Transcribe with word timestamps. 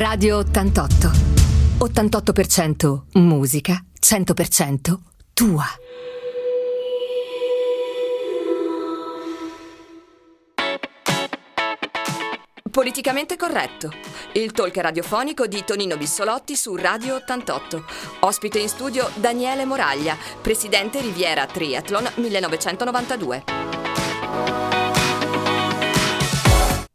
Radio 0.00 0.38
88. 0.38 1.10
88% 1.76 3.02
musica, 3.16 3.84
100% 4.00 4.98
tua. 5.34 5.66
Politicamente 12.70 13.36
corretto. 13.36 13.92
Il 14.32 14.52
talk 14.52 14.74
radiofonico 14.78 15.46
di 15.46 15.62
Tonino 15.66 15.98
Bissolotti 15.98 16.56
su 16.56 16.74
Radio 16.76 17.16
88. 17.16 17.84
Ospite 18.20 18.58
in 18.58 18.70
studio 18.70 19.10
Daniele 19.16 19.66
Moraglia, 19.66 20.16
presidente 20.40 21.02
Riviera 21.02 21.44
Triathlon 21.44 22.10
1992. 22.14 24.59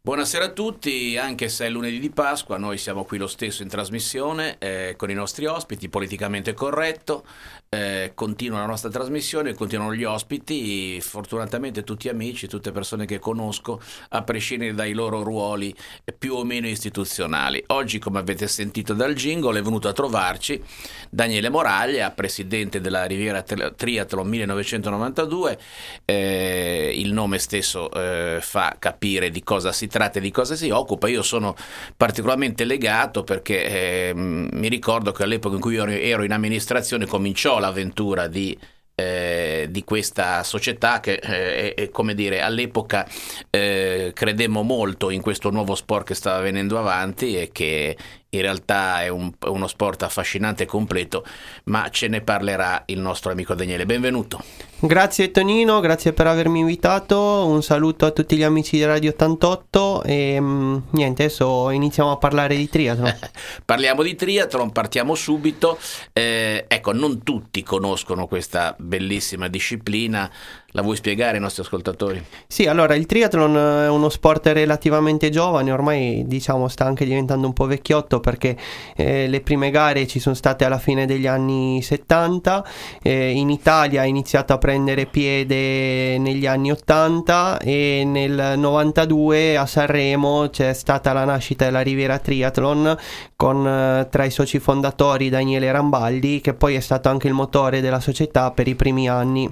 Buonasera 0.05 0.45
a 0.45 0.49
tutti, 0.49 1.17
anche 1.17 1.49
se 1.49 1.65
è 1.65 1.69
lunedì 1.71 1.97
di 1.97 2.11
Pasqua, 2.11 2.59
noi 2.59 2.77
siamo 2.77 3.05
qui 3.05 3.17
lo 3.17 3.25
stesso 3.25 3.63
in 3.63 3.69
trasmissione 3.69 4.57
eh, 4.59 4.93
con 4.95 5.09
i 5.09 5.15
nostri 5.15 5.47
ospiti, 5.47 5.89
politicamente 5.89 6.53
corretto, 6.53 7.25
eh, 7.69 8.11
continua 8.13 8.59
la 8.59 8.67
nostra 8.67 8.91
trasmissione, 8.91 9.55
continuano 9.55 9.95
gli 9.95 10.03
ospiti, 10.03 11.01
fortunatamente 11.01 11.83
tutti 11.83 12.07
amici, 12.07 12.45
tutte 12.47 12.71
persone 12.71 13.07
che 13.07 13.17
conosco, 13.17 13.81
a 14.09 14.21
prescindere 14.21 14.75
dai 14.75 14.93
loro 14.93 15.23
ruoli 15.23 15.73
più 16.19 16.35
o 16.35 16.43
meno 16.43 16.67
istituzionali. 16.67 17.63
Oggi, 17.69 17.97
come 17.97 18.19
avete 18.19 18.47
sentito 18.47 18.93
dal 18.93 19.15
jingle, 19.15 19.57
è 19.57 19.63
venuto 19.63 19.87
a 19.87 19.93
trovarci 19.93 20.63
Daniele 21.09 21.49
Moraglia, 21.49 22.11
presidente 22.11 22.79
della 22.79 23.05
Riviera 23.05 23.41
Triathlon 23.41 24.27
1992, 24.27 25.59
eh, 26.05 26.93
il 26.95 27.11
nome 27.11 27.39
stesso 27.39 27.89
eh, 27.89 28.37
fa 28.39 28.75
capire 28.77 29.31
di 29.31 29.41
cosa 29.41 29.71
si 29.71 29.87
tratta 29.87 29.94
tratta 29.95 30.19
di 30.19 30.29
cosa 30.29 30.55
si 30.55 30.69
occupa. 30.71 31.07
Io 31.07 31.21
sono 31.21 31.55
particolarmente 31.95 32.65
legato 32.65 33.23
perché 33.23 34.09
eh, 34.09 34.11
mi 34.13 34.67
ricordo 34.67 35.13
che 35.13 35.23
all'epoca 35.23 35.55
in 35.55 35.61
cui 35.61 35.77
ero 35.77 36.23
in 36.23 36.33
amministrazione 36.33 37.05
cominciò 37.05 37.59
l'avventura 37.59 38.27
di 38.27 38.57
eh, 38.97 39.67
di 39.69 39.83
questa 39.83 40.41
società 40.43 41.01
che 41.01 41.15
eh, 41.15 41.89
come 41.91 42.13
dire 42.13 42.39
all'epoca 42.39 43.05
eh, 43.49 44.11
credemmo 44.13 44.61
molto 44.61 45.09
in 45.09 45.21
questo 45.21 45.49
nuovo 45.49 45.75
sport 45.75 46.07
che 46.07 46.13
stava 46.13 46.39
venendo 46.39 46.79
avanti 46.79 47.37
e 47.37 47.49
che 47.51 47.97
in 48.35 48.41
realtà 48.41 49.01
è 49.01 49.07
un, 49.07 49.31
uno 49.47 49.67
sport 49.67 50.03
affascinante 50.03 50.63
e 50.63 50.65
completo, 50.65 51.25
ma 51.65 51.89
ce 51.89 52.07
ne 52.07 52.21
parlerà 52.21 52.83
il 52.87 52.99
nostro 52.99 53.31
amico 53.31 53.53
Daniele. 53.53 53.85
Benvenuto. 53.85 54.43
Grazie 54.77 55.31
Tonino, 55.31 55.79
grazie 55.79 56.11
per 56.13 56.27
avermi 56.27 56.59
invitato, 56.59 57.45
un 57.47 57.63
saluto 57.63 58.05
a 58.05 58.11
tutti 58.11 58.35
gli 58.35 58.43
amici 58.43 58.75
di 58.75 58.83
Radio 58.83 59.11
88 59.11 60.03
e 60.03 60.37
mm, 60.39 60.77
niente, 60.91 61.23
adesso 61.23 61.69
iniziamo 61.69 62.11
a 62.11 62.17
parlare 62.17 62.55
di 62.55 62.69
triathlon. 62.69 63.17
Parliamo 63.65 64.03
di 64.03 64.15
triathlon, 64.15 64.71
partiamo 64.71 65.15
subito. 65.15 65.79
Eh, 66.13 66.65
ecco, 66.67 66.91
non 66.91 67.23
tutti 67.23 67.63
conoscono 67.63 68.27
questa 68.27 68.75
bellissima 68.77 69.47
disciplina. 69.47 70.29
La 70.75 70.81
vuoi 70.81 70.97
spiegare 70.97 71.35
ai 71.35 71.39
nostri 71.41 71.61
ascoltatori? 71.61 72.21
Sì, 72.47 72.65
allora 72.65 72.95
il 72.95 73.05
triathlon 73.05 73.55
è 73.85 73.87
uno 73.87 74.09
sport 74.09 74.47
relativamente 74.47 75.29
giovane, 75.29 75.71
ormai 75.71 76.25
diciamo 76.27 76.67
sta 76.67 76.83
anche 76.83 77.05
diventando 77.05 77.47
un 77.47 77.53
po' 77.53 77.65
vecchiotto 77.65 78.19
perché 78.19 78.57
eh, 78.93 79.27
le 79.29 79.39
prime 79.39 79.69
gare 79.71 80.05
ci 80.05 80.19
sono 80.19 80.35
state 80.35 80.65
alla 80.65 80.77
fine 80.77 81.05
degli 81.05 81.27
anni 81.27 81.81
70, 81.81 82.65
eh, 83.01 83.31
in 83.31 83.51
Italia 83.51 84.01
ha 84.01 84.05
iniziato 84.05 84.51
a 84.51 84.57
prendere 84.57 85.05
piede 85.05 86.17
negli 86.17 86.45
anni 86.45 86.71
80 86.71 87.59
e 87.59 88.03
nel 88.05 88.55
92 88.57 89.55
a 89.55 89.65
Sanremo 89.65 90.49
c'è 90.49 90.73
stata 90.73 91.13
la 91.13 91.23
nascita 91.23 91.63
della 91.63 91.79
Riviera 91.79 92.19
Triathlon 92.19 92.97
con 93.37 93.65
eh, 93.65 94.09
tra 94.11 94.25
i 94.25 94.29
soci 94.29 94.59
fondatori 94.59 95.29
Daniele 95.29 95.71
Rambaldi 95.71 96.41
che 96.41 96.53
poi 96.53 96.75
è 96.75 96.81
stato 96.81 97.07
anche 97.07 97.27
il 97.27 97.33
motore 97.33 97.79
della 97.79 98.01
società 98.01 98.51
per 98.51 98.67
i 98.67 98.75
primi 98.75 99.07
anni. 99.07 99.49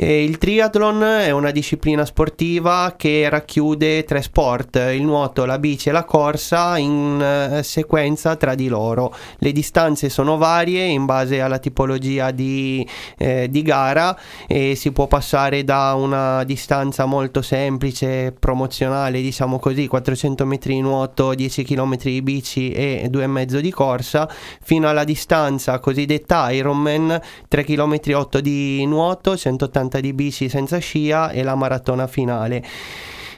E 0.00 0.22
il 0.22 0.38
triathlon 0.38 1.02
è 1.02 1.32
una 1.32 1.50
disciplina 1.50 2.04
sportiva 2.04 2.94
che 2.96 3.28
racchiude 3.28 4.04
tre 4.04 4.22
sport, 4.22 4.76
il 4.94 5.02
nuoto, 5.02 5.44
la 5.44 5.58
bici 5.58 5.88
e 5.88 5.92
la 5.92 6.04
corsa 6.04 6.78
in 6.78 7.56
uh, 7.58 7.62
sequenza 7.64 8.36
tra 8.36 8.54
di 8.54 8.68
loro. 8.68 9.12
Le 9.38 9.50
distanze 9.50 10.08
sono 10.08 10.36
varie 10.36 10.84
in 10.84 11.04
base 11.04 11.40
alla 11.40 11.58
tipologia 11.58 12.30
di, 12.30 12.88
eh, 13.16 13.48
di 13.50 13.62
gara 13.62 14.16
e 14.46 14.76
si 14.76 14.92
può 14.92 15.08
passare 15.08 15.64
da 15.64 15.94
una 15.94 16.44
distanza 16.44 17.04
molto 17.04 17.42
semplice, 17.42 18.30
promozionale, 18.38 19.20
diciamo 19.20 19.58
così, 19.58 19.88
400 19.88 20.46
metri 20.46 20.74
di 20.74 20.80
nuoto, 20.80 21.34
10 21.34 21.64
km 21.64 21.96
di 21.96 22.22
bici 22.22 22.70
e 22.70 23.08
2,5 23.10 23.58
di 23.58 23.72
corsa, 23.72 24.30
fino 24.62 24.88
alla 24.88 25.02
distanza 25.02 25.80
cosiddetta 25.80 26.52
Ironman, 26.52 27.20
3 27.48 27.64
km 27.64 27.98
8 28.12 28.40
di 28.40 28.86
nuoto, 28.86 29.36
180 29.36 29.86
50 29.88 30.00
di 30.00 30.12
bici 30.12 30.48
senza 30.48 30.78
scia 30.78 31.30
e 31.30 31.42
la 31.42 31.54
maratona 31.54 32.06
finale. 32.06 32.62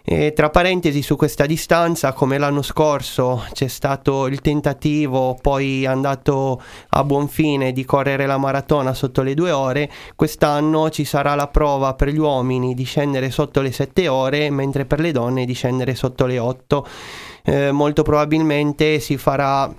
E 0.02 0.32
tra 0.32 0.48
parentesi 0.48 1.02
su 1.02 1.14
questa 1.14 1.44
distanza, 1.46 2.12
come 2.12 2.38
l'anno 2.38 2.62
scorso 2.62 3.44
c'è 3.52 3.68
stato 3.68 4.26
il 4.26 4.40
tentativo 4.40 5.38
poi 5.40 5.84
andato 5.84 6.60
a 6.88 7.04
buon 7.04 7.28
fine 7.28 7.70
di 7.72 7.84
correre 7.84 8.26
la 8.26 8.38
maratona 8.38 8.94
sotto 8.94 9.22
le 9.22 9.34
due 9.34 9.50
ore, 9.50 9.90
quest'anno 10.16 10.88
ci 10.88 11.04
sarà 11.04 11.34
la 11.34 11.48
prova 11.48 11.94
per 11.94 12.08
gli 12.08 12.18
uomini 12.18 12.74
di 12.74 12.84
scendere 12.84 13.30
sotto 13.30 13.60
le 13.60 13.72
sette 13.72 14.08
ore, 14.08 14.50
mentre 14.50 14.86
per 14.86 15.00
le 15.00 15.12
donne 15.12 15.44
di 15.44 15.52
scendere 15.52 15.94
sotto 15.94 16.26
le 16.26 16.38
otto. 16.38 16.86
Eh, 17.44 17.70
molto 17.70 18.02
probabilmente 18.02 19.00
si 19.00 19.16
farà 19.16 19.72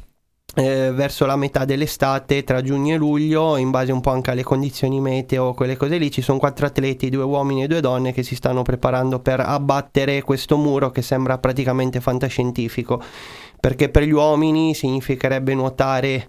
eh, 0.55 0.91
verso 0.93 1.25
la 1.25 1.35
metà 1.35 1.63
dell'estate 1.63 2.43
tra 2.43 2.61
giugno 2.61 2.93
e 2.93 2.97
luglio 2.97 3.55
in 3.55 3.69
base 3.69 3.91
un 3.91 4.01
po' 4.01 4.09
anche 4.09 4.31
alle 4.31 4.43
condizioni 4.43 4.99
meteo 4.99 5.53
quelle 5.53 5.77
cose 5.77 5.97
lì 5.97 6.11
ci 6.11 6.21
sono 6.21 6.39
quattro 6.39 6.65
atleti 6.65 7.09
due 7.09 7.23
uomini 7.23 7.63
e 7.63 7.67
due 7.67 7.79
donne 7.79 8.11
che 8.11 8.21
si 8.21 8.35
stanno 8.35 8.61
preparando 8.61 9.19
per 9.19 9.39
abbattere 9.39 10.21
questo 10.23 10.57
muro 10.57 10.89
che 10.89 11.01
sembra 11.01 11.37
praticamente 11.37 12.01
fantascientifico. 12.01 13.01
Perché 13.59 13.89
per 13.89 14.03
gli 14.03 14.11
uomini 14.11 14.73
significherebbe 14.73 15.53
nuotare 15.53 16.27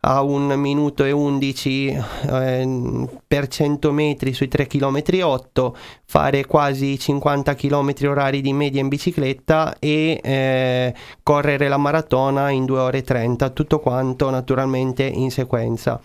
a 0.00 0.22
un 0.22 0.46
minuto 0.58 1.04
e 1.04 1.10
11 1.10 1.88
eh, 1.88 3.08
per 3.26 3.48
100 3.48 3.92
metri 3.92 4.32
sui 4.32 4.48
3 4.48 4.66
km 4.66 5.02
8 5.22 5.76
fare 6.06 6.46
quasi 6.46 6.98
50 6.98 7.54
km 7.54 7.92
orari 8.04 8.40
di 8.40 8.52
media 8.52 8.80
in 8.80 8.88
bicicletta 8.88 9.76
e 9.78 10.20
eh, 10.22 10.94
correre 11.22 11.68
la 11.68 11.76
maratona 11.76 12.50
in 12.50 12.64
2 12.64 12.78
ore 12.78 13.02
30 13.02 13.50
tutto 13.50 13.78
quanto 13.78 14.30
naturalmente 14.30 15.04
in 15.04 15.30
sequenza. 15.30 16.00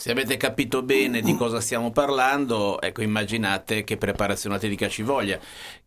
Se 0.00 0.10
avete 0.10 0.38
capito 0.38 0.82
bene 0.82 1.20
di 1.20 1.36
cosa 1.36 1.60
stiamo 1.60 1.90
parlando, 1.90 2.80
ecco, 2.80 3.02
immaginate 3.02 3.84
che 3.84 3.98
preparazione 3.98 4.56
atletica 4.56 4.88
ci 4.88 5.02
voglia 5.02 5.38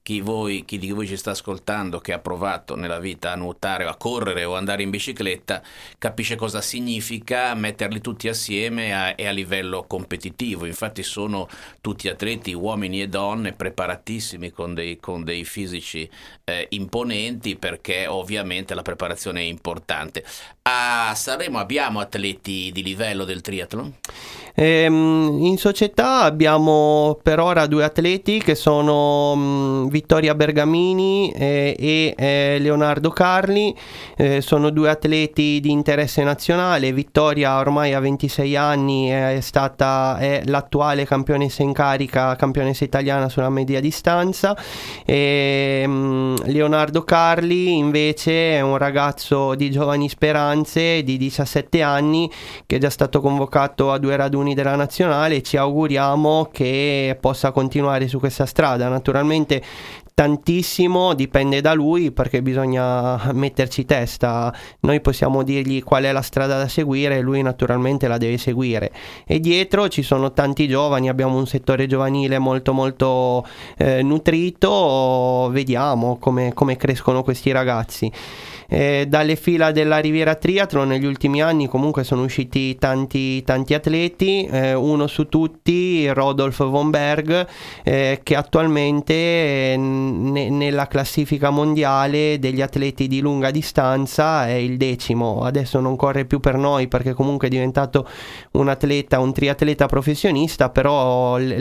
chi, 0.04 0.20
voi, 0.20 0.66
chi, 0.66 0.78
di 0.78 0.92
voi 0.92 1.08
ci 1.08 1.16
sta 1.16 1.32
ascoltando 1.32 2.00
che 2.00 2.12
ha 2.12 2.20
provato 2.20 2.76
nella 2.76 3.00
vita 3.00 3.32
a 3.32 3.36
nuotare 3.36 3.86
a 3.86 3.96
correre 3.96 4.44
o 4.44 4.56
andare 4.56 4.84
in 4.84 4.90
bicicletta 4.90 5.64
capisce 5.98 6.36
cosa 6.36 6.60
significa 6.60 7.54
metterli 7.56 8.02
tutti 8.02 8.28
assieme 8.28 8.94
a, 8.94 9.14
e 9.16 9.26
a 9.26 9.32
livello 9.32 9.86
competitivo. 9.88 10.66
Infatti 10.66 11.04
sono 11.04 11.48
tutti 11.80 12.10
atleti, 12.10 12.54
uomini 12.54 13.02
e 13.02 13.08
donne, 13.08 13.54
preparatissimi 13.54 14.52
con 14.52 14.74
dei, 14.74 15.00
con 15.00 15.24
dei 15.24 15.46
fisici 15.46 16.08
eh, 16.44 16.68
imponenti 16.72 17.56
perché 17.56 18.06
ovviamente 18.06 18.76
la 18.76 18.82
preparazione 18.82 19.40
è 19.40 19.44
importante. 19.44 20.26
A 20.64 21.14
Sanremo 21.16 21.60
abbiamo 21.60 22.02
atleti 22.02 22.72
di 22.74 22.84
livello 22.84 23.24
del 23.24 23.40
triathlon? 23.40 23.94
Ehm, 24.56 25.40
in 25.42 25.58
società 25.58 26.22
abbiamo 26.22 27.20
per 27.24 27.40
ora 27.40 27.66
due 27.66 27.84
atleti 27.84 28.40
che 28.40 28.56
sono 28.56 29.36
mh, 29.36 29.90
Vittoria 29.94 30.34
Bergamini 30.34 31.32
eh, 31.32 31.76
e 31.78 32.16
eh, 32.18 32.58
Leonardo 32.60 33.12
Carli, 33.12 33.78
eh, 34.18 34.42
sono 34.42 34.72
due 34.72 34.90
atleti 34.90 35.60
di 35.60 35.70
interesse 35.70 36.24
nazionale, 36.24 36.92
Vittoria 36.92 37.60
ormai 37.60 37.94
ha 37.94 38.00
26 38.00 38.56
anni, 38.56 39.10
è 39.10 39.38
stata 39.40 40.18
è 40.18 40.42
l'attuale 40.46 41.06
campionessa 41.06 41.62
in 41.62 41.74
carica, 41.74 42.36
campionessa 42.36 42.84
italiana 42.84 43.30
sulla 43.30 43.52
media 43.52 43.80
distanza, 43.80 44.58
e, 45.06 45.86
mh, 45.86 46.46
Leonardo 46.46 47.04
Carli 47.04 47.78
invece 47.78 48.54
è 48.56 48.62
un 48.62 48.78
ragazzo 48.78 49.54
di 49.54 49.70
giovani 49.70 50.10
speranze 50.10 51.04
di 51.04 51.18
17 51.18 51.84
anni 51.84 52.32
che 52.66 52.78
è 52.78 52.80
già 52.80 52.90
stato 52.90 53.22
convocato 53.22 53.92
a 53.92 54.00
due 54.00 54.16
raduni 54.16 54.56
della 54.56 54.76
nazionale. 54.76 55.44
Ci 55.44 55.56
auguriamo 55.56 56.50
che 56.52 57.16
possa 57.22 57.52
continuare 57.52 58.08
su 58.08 58.18
questa 58.18 58.48
strada. 58.48 58.88
Naturalmente 58.88 59.62
tantissimo 60.14 61.14
dipende 61.14 61.62
da 61.62 61.74
lui 61.74 62.12
perché 62.12 62.42
bisogna 62.42 63.32
metterci 63.34 63.86
testa. 63.86 64.54
Noi 64.82 65.02
possiamo 65.02 65.44
dirgli 65.44 65.84
qual 65.84 66.04
è 66.04 66.12
la 66.12 66.22
strada 66.22 66.58
da 66.58 66.68
seguire 66.68 67.18
e 67.18 67.22
lui 67.22 67.42
naturalmente 67.42 68.08
la 68.08 68.18
deve 68.18 68.38
seguire. 68.38 68.92
E 69.26 69.40
dietro 69.40 69.88
ci 69.88 70.04
sono 70.04 70.32
tanti 70.34 70.68
giovani, 70.68 71.10
abbiamo 71.10 71.38
un 71.38 71.48
settore 71.48 71.88
giovanile 71.88 72.40
molto 72.40 72.74
molto 72.74 73.46
eh, 73.78 74.02
nutrito, 74.04 75.50
vediamo 75.52 76.18
come, 76.18 76.54
come 76.54 76.78
crescono 76.78 77.24
questi 77.24 77.52
ragazzi. 77.52 78.12
Eh, 78.74 79.06
dalle 79.08 79.36
fila 79.36 79.72
della 79.72 80.00
Riviera 80.00 80.34
Triathlon 80.34 80.88
negli 80.88 81.06
ultimi 81.06 81.44
anni 81.44 81.68
comunque 81.68 82.04
sono 82.04 82.24
usciti 82.24 82.76
tanti, 82.76 83.44
tanti 83.44 83.76
atleti, 83.76 84.46
eh, 84.46 84.74
uno 84.74 85.06
su 85.06 85.30
tutti, 85.30 86.12
Rodolf 86.12 86.68
von 86.68 86.90
Berg, 86.90 87.46
eh, 87.84 88.22
che 88.24 88.36
attualmente 88.36 89.14
eh, 89.14 89.78
ne, 89.78 90.50
nella 90.50 90.88
classifica 90.88 91.52
mondiale 91.52 92.40
degli 92.40 92.62
atleti 92.62 93.08
di 93.08 93.22
lunga 93.22 93.52
distanza 93.52 94.48
è 94.48 94.54
il 94.54 94.78
decimo, 94.78 95.44
adesso 95.44 95.80
non 95.80 95.96
corre 95.96 96.26
più 96.26 96.40
per 96.40 96.58
noi 96.58 96.88
perché 96.88 97.14
comunque 97.14 97.50
è 97.50 97.52
diventato 97.52 98.08
un 98.54 98.70
atleta, 98.70 99.20
un 99.20 99.34
triatleta 99.34 99.86
professionista, 99.86 100.72
però 100.72 101.38
le, 101.38 101.60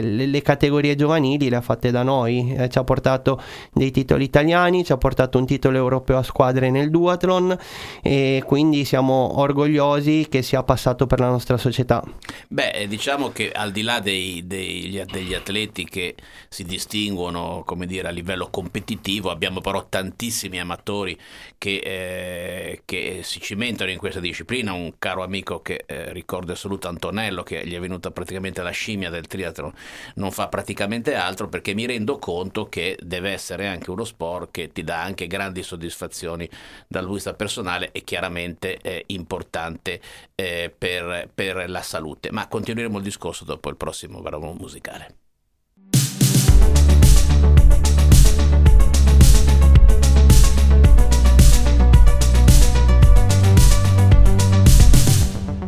le, 0.00 0.26
le 0.26 0.42
categorie 0.42 0.94
giovanili 0.94 1.50
le 1.50 1.56
ha 1.56 1.60
fatte 1.60 1.90
da 1.90 2.02
noi, 2.02 2.54
eh, 2.54 2.70
ci 2.70 2.78
ha 2.78 2.84
portato 2.84 3.38
dei 3.74 3.90
titoli 3.90 4.24
italiani, 4.24 4.84
ci 4.84 4.92
ha 4.92 4.96
portato 4.96 5.36
un 5.36 5.44
titolo 5.44 5.76
europeo 5.76 6.16
a 6.16 6.22
squadre 6.30 6.70
nel 6.70 6.90
duathlon 6.90 7.56
e 8.02 8.42
quindi 8.46 8.84
siamo 8.84 9.40
orgogliosi 9.40 10.26
che 10.30 10.42
sia 10.42 10.62
passato 10.62 11.06
per 11.06 11.18
la 11.18 11.28
nostra 11.28 11.56
società. 11.56 12.02
Beh, 12.48 12.86
diciamo 12.88 13.30
che 13.30 13.50
al 13.50 13.72
di 13.72 13.82
là 13.82 14.00
dei, 14.00 14.46
dei, 14.46 15.04
degli 15.10 15.34
atleti 15.34 15.84
che 15.84 16.14
si 16.48 16.64
distinguono, 16.64 17.62
come 17.66 17.86
dire, 17.86 18.08
a 18.08 18.10
livello 18.10 18.48
competitivo, 18.48 19.30
abbiamo 19.30 19.60
però 19.60 19.86
tantissimi 19.88 20.60
amatori 20.60 21.18
che, 21.58 21.76
eh, 21.76 22.82
che 22.84 23.20
si 23.22 23.40
cimentano 23.40 23.90
in 23.90 23.98
questa 23.98 24.20
disciplina. 24.20 24.72
Un 24.72 24.94
caro 24.98 25.22
amico 25.22 25.60
che 25.60 25.84
eh, 25.86 26.12
ricordo 26.12 26.52
assoluto 26.52 26.88
Antonello, 26.88 27.42
che 27.42 27.66
gli 27.66 27.74
è 27.74 27.80
venuta 27.80 28.10
praticamente 28.10 28.62
la 28.62 28.70
scimmia 28.70 29.10
del 29.10 29.26
triathlon, 29.26 29.72
non 30.14 30.30
fa 30.30 30.48
praticamente 30.48 31.14
altro 31.14 31.48
perché 31.48 31.74
mi 31.74 31.86
rendo 31.86 32.18
conto 32.18 32.68
che 32.68 32.96
deve 33.02 33.30
essere 33.30 33.66
anche 33.66 33.90
uno 33.90 34.04
sport 34.04 34.50
che 34.50 34.72
ti 34.72 34.84
dà 34.84 35.02
anche 35.02 35.26
grandi 35.26 35.62
soddisfazioni 35.62 36.09
dal 36.16 37.04
punto 37.04 37.08
di 37.08 37.14
vista 37.14 37.34
personale 37.34 37.92
e 37.92 38.02
chiaramente 38.02 38.78
eh, 38.78 39.04
importante 39.08 40.00
eh, 40.34 40.72
per, 40.76 41.30
per, 41.34 41.68
la 41.68 41.82
salute. 41.82 42.30
Ma 42.30 42.48
continueremo 42.48 42.98
il 42.98 43.04
discorso 43.04 43.44
dopo 43.44 43.68
il 43.68 43.76
prossimo 43.76 44.20
brano 44.20 44.52
musicale. 44.52 45.14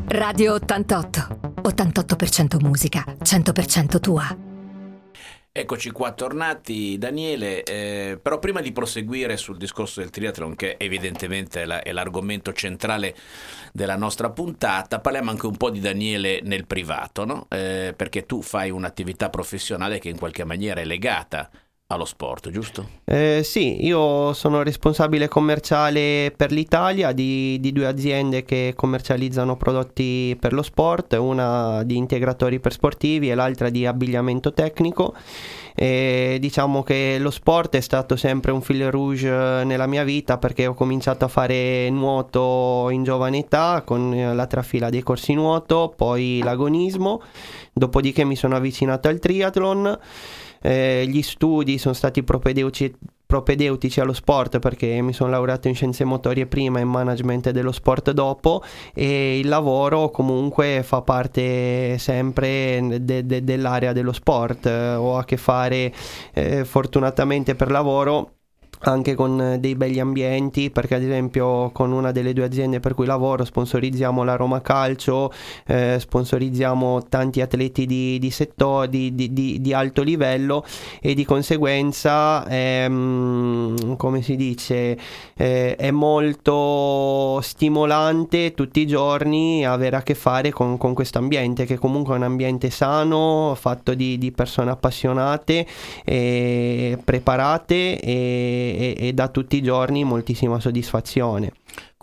Radio 0.08 0.52
88. 0.54 1.52
88% 1.62 2.60
musica, 2.60 3.02
100% 3.22 3.98
tua. 3.98 4.51
Eccoci 5.54 5.90
qua 5.90 6.12
tornati 6.12 6.96
Daniele, 6.96 7.62
eh, 7.64 8.18
però 8.22 8.38
prima 8.38 8.62
di 8.62 8.72
proseguire 8.72 9.36
sul 9.36 9.58
discorso 9.58 10.00
del 10.00 10.08
triathlon 10.08 10.56
che 10.56 10.76
evidentemente 10.78 11.60
è, 11.60 11.64
la, 11.66 11.82
è, 11.82 11.92
l'argomento 11.92 12.54
centrale 12.54 13.14
della 13.70 13.96
nostra 13.96 14.30
puntata, 14.30 15.00
parliamo 15.00 15.28
anche 15.28 15.44
un 15.44 15.58
po' 15.58 15.68
di 15.68 15.80
Daniele 15.80 16.40
nel 16.42 16.64
privato, 16.64 17.26
no? 17.26 17.48
eh, 17.50 17.92
perché 17.94 18.24
tu 18.24 18.40
fai 18.40 18.70
un'attività 18.70 19.28
professionale 19.28 19.98
che 19.98 20.08
in 20.08 20.16
qualche 20.16 20.44
maniera 20.44 20.80
è 20.80 20.86
legata 20.86 21.50
allo 21.92 22.04
sport, 22.04 22.50
giusto? 22.50 22.88
Eh, 23.04 23.42
sì, 23.44 23.84
io 23.84 24.32
sono 24.32 24.62
responsabile 24.62 25.28
commerciale 25.28 26.32
per 26.36 26.50
l'Italia 26.52 27.12
di, 27.12 27.58
di, 27.60 27.72
due 27.72 27.86
aziende 27.86 28.44
che 28.44 28.72
commercializzano 28.76 29.56
prodotti 29.56 30.36
per 30.38 30.52
lo 30.52 30.62
sport, 30.62 31.14
una 31.14 31.82
di 31.84 31.96
integratori 31.96 32.60
per 32.60 32.72
sportivi 32.72 33.30
e 33.30 33.34
l'altra 33.34 33.68
di 33.68 33.86
abbigliamento 33.86 34.52
tecnico. 34.52 35.14
E 35.74 36.36
diciamo 36.38 36.82
che 36.82 37.16
lo 37.18 37.30
sport 37.30 37.76
è 37.76 37.80
stato 37.80 38.14
sempre 38.16 38.52
un 38.52 38.60
fil 38.60 38.90
rouge 38.90 39.64
nella 39.64 39.86
mia 39.86 40.04
vita 40.04 40.36
perché 40.36 40.66
ho 40.66 40.74
cominciato 40.74 41.24
a 41.24 41.28
fare 41.28 41.88
nuoto 41.88 42.88
in 42.90 43.04
giovane 43.04 43.38
età 43.38 43.82
con 43.84 44.34
la 44.34 44.46
trafila 44.46 44.90
dei 44.90 45.02
corsi 45.02 45.32
nuoto, 45.32 45.92
poi 45.96 46.40
l'agonismo, 46.44 47.22
dopodiché 47.72 48.24
mi 48.24 48.36
sono 48.36 48.56
avvicinato 48.56 49.08
al 49.08 49.18
triathlon 49.18 49.98
eh, 50.62 51.04
gli 51.06 51.22
studi 51.22 51.78
sono 51.78 51.94
stati 51.94 52.22
propedeutici, 52.22 52.94
propedeutici 53.26 54.00
allo 54.00 54.12
sport 54.12 54.58
perché 54.58 55.00
mi 55.00 55.12
sono 55.12 55.30
laureato 55.30 55.68
in 55.68 55.74
scienze 55.74 56.04
motorie 56.04 56.46
prima 56.46 56.78
e 56.78 56.82
in 56.82 56.88
management 56.88 57.50
dello 57.50 57.72
sport 57.72 58.10
dopo 58.12 58.62
e 58.94 59.38
il 59.38 59.48
lavoro 59.48 60.10
comunque 60.10 60.82
fa 60.82 61.02
parte 61.02 61.96
sempre 61.98 62.98
de- 63.00 63.26
de- 63.26 63.42
dell'area 63.42 63.92
dello 63.92 64.12
sport. 64.12 64.66
Ho 64.66 65.16
a 65.16 65.24
che 65.24 65.36
fare 65.36 65.92
eh, 66.34 66.64
fortunatamente 66.64 67.54
per 67.54 67.70
lavoro 67.70 68.34
anche 68.84 69.14
con 69.14 69.40
eh, 69.40 69.58
dei 69.60 69.74
begli 69.74 70.00
ambienti 70.00 70.70
perché 70.70 70.96
ad 70.96 71.02
esempio 71.02 71.70
con 71.70 71.92
una 71.92 72.10
delle 72.12 72.32
due 72.32 72.44
aziende 72.44 72.80
per 72.80 72.94
cui 72.94 73.06
lavoro 73.06 73.44
sponsorizziamo 73.44 74.24
la 74.24 74.36
Roma 74.36 74.60
Calcio 74.60 75.32
eh, 75.66 75.96
sponsorizziamo 75.98 77.04
tanti 77.08 77.40
atleti 77.40 77.86
di, 77.86 78.18
di 78.18 78.30
settore 78.30 78.88
di, 78.88 79.14
di, 79.14 79.60
di, 79.60 79.72
alto 79.72 80.02
livello 80.02 80.64
e 81.00 81.14
di 81.14 81.24
conseguenza 81.24 82.46
ehm, 82.48 83.96
come 83.96 84.22
si 84.22 84.36
dice 84.36 84.98
eh, 85.36 85.76
è 85.76 85.90
molto 85.90 87.40
stimolante 87.40 88.54
tutti 88.54 88.80
i 88.80 88.86
giorni 88.86 89.64
avere 89.64 89.96
a 89.96 90.02
che 90.02 90.14
fare 90.14 90.50
con, 90.50 90.76
con 90.76 90.94
questo 90.94 91.18
ambiente 91.18 91.64
che 91.64 91.78
comunque 91.78 92.14
è 92.14 92.16
un 92.16 92.24
ambiente 92.24 92.70
sano 92.70 93.54
fatto 93.58 93.94
di, 93.94 94.30
persone 94.34 94.70
appassionate 94.70 95.66
e 96.04 96.98
preparate 97.04 98.00
e 98.00 98.71
e, 98.76 99.08
e 99.08 99.12
dà 99.12 99.28
tutti 99.28 99.56
i 99.56 99.62
giorni 99.62 100.04
moltissima 100.04 100.60
soddisfazione. 100.60 101.52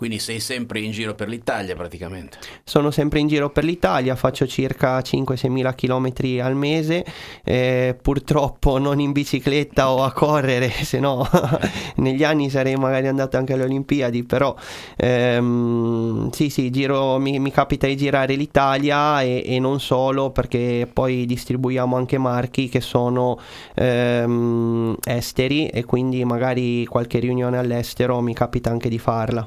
Quindi 0.00 0.18
sei 0.18 0.40
sempre 0.40 0.80
in 0.80 0.92
giro 0.92 1.14
per 1.14 1.28
l'Italia 1.28 1.74
praticamente? 1.74 2.38
Sono 2.64 2.90
sempre 2.90 3.18
in 3.18 3.28
giro 3.28 3.50
per 3.50 3.64
l'Italia, 3.64 4.16
faccio 4.16 4.46
circa 4.46 4.98
5-6 5.00 5.50
mila 5.50 5.74
chilometri 5.74 6.40
al 6.40 6.56
mese, 6.56 7.04
eh, 7.44 7.94
purtroppo 8.00 8.78
non 8.78 8.98
in 8.98 9.12
bicicletta 9.12 9.92
o 9.92 10.02
a 10.02 10.10
correre, 10.12 10.70
se 10.84 11.00
no 11.00 11.28
negli 11.96 12.24
anni 12.24 12.48
sarei 12.48 12.76
magari 12.76 13.08
andato 13.08 13.36
anche 13.36 13.52
alle 13.52 13.64
Olimpiadi, 13.64 14.24
però 14.24 14.56
ehm, 14.96 16.30
sì 16.30 16.48
sì, 16.48 16.70
giro, 16.70 17.18
mi, 17.18 17.38
mi, 17.38 17.50
capita 17.50 17.86
di 17.86 17.96
girare 17.98 18.36
l'Italia 18.36 19.20
e, 19.20 19.42
e, 19.44 19.58
non 19.58 19.80
solo 19.80 20.30
perché 20.30 20.88
poi 20.90 21.26
distribuiamo 21.26 21.94
anche 21.94 22.16
marchi 22.16 22.70
che 22.70 22.80
sono 22.80 23.38
ehm, 23.74 24.96
esteri 25.04 25.66
e 25.66 25.84
quindi 25.84 26.24
magari 26.24 26.86
qualche 26.86 27.18
riunione 27.18 27.58
all'estero 27.58 28.22
mi 28.22 28.32
capita 28.32 28.70
anche 28.70 28.88
di 28.88 28.98
farla. 28.98 29.46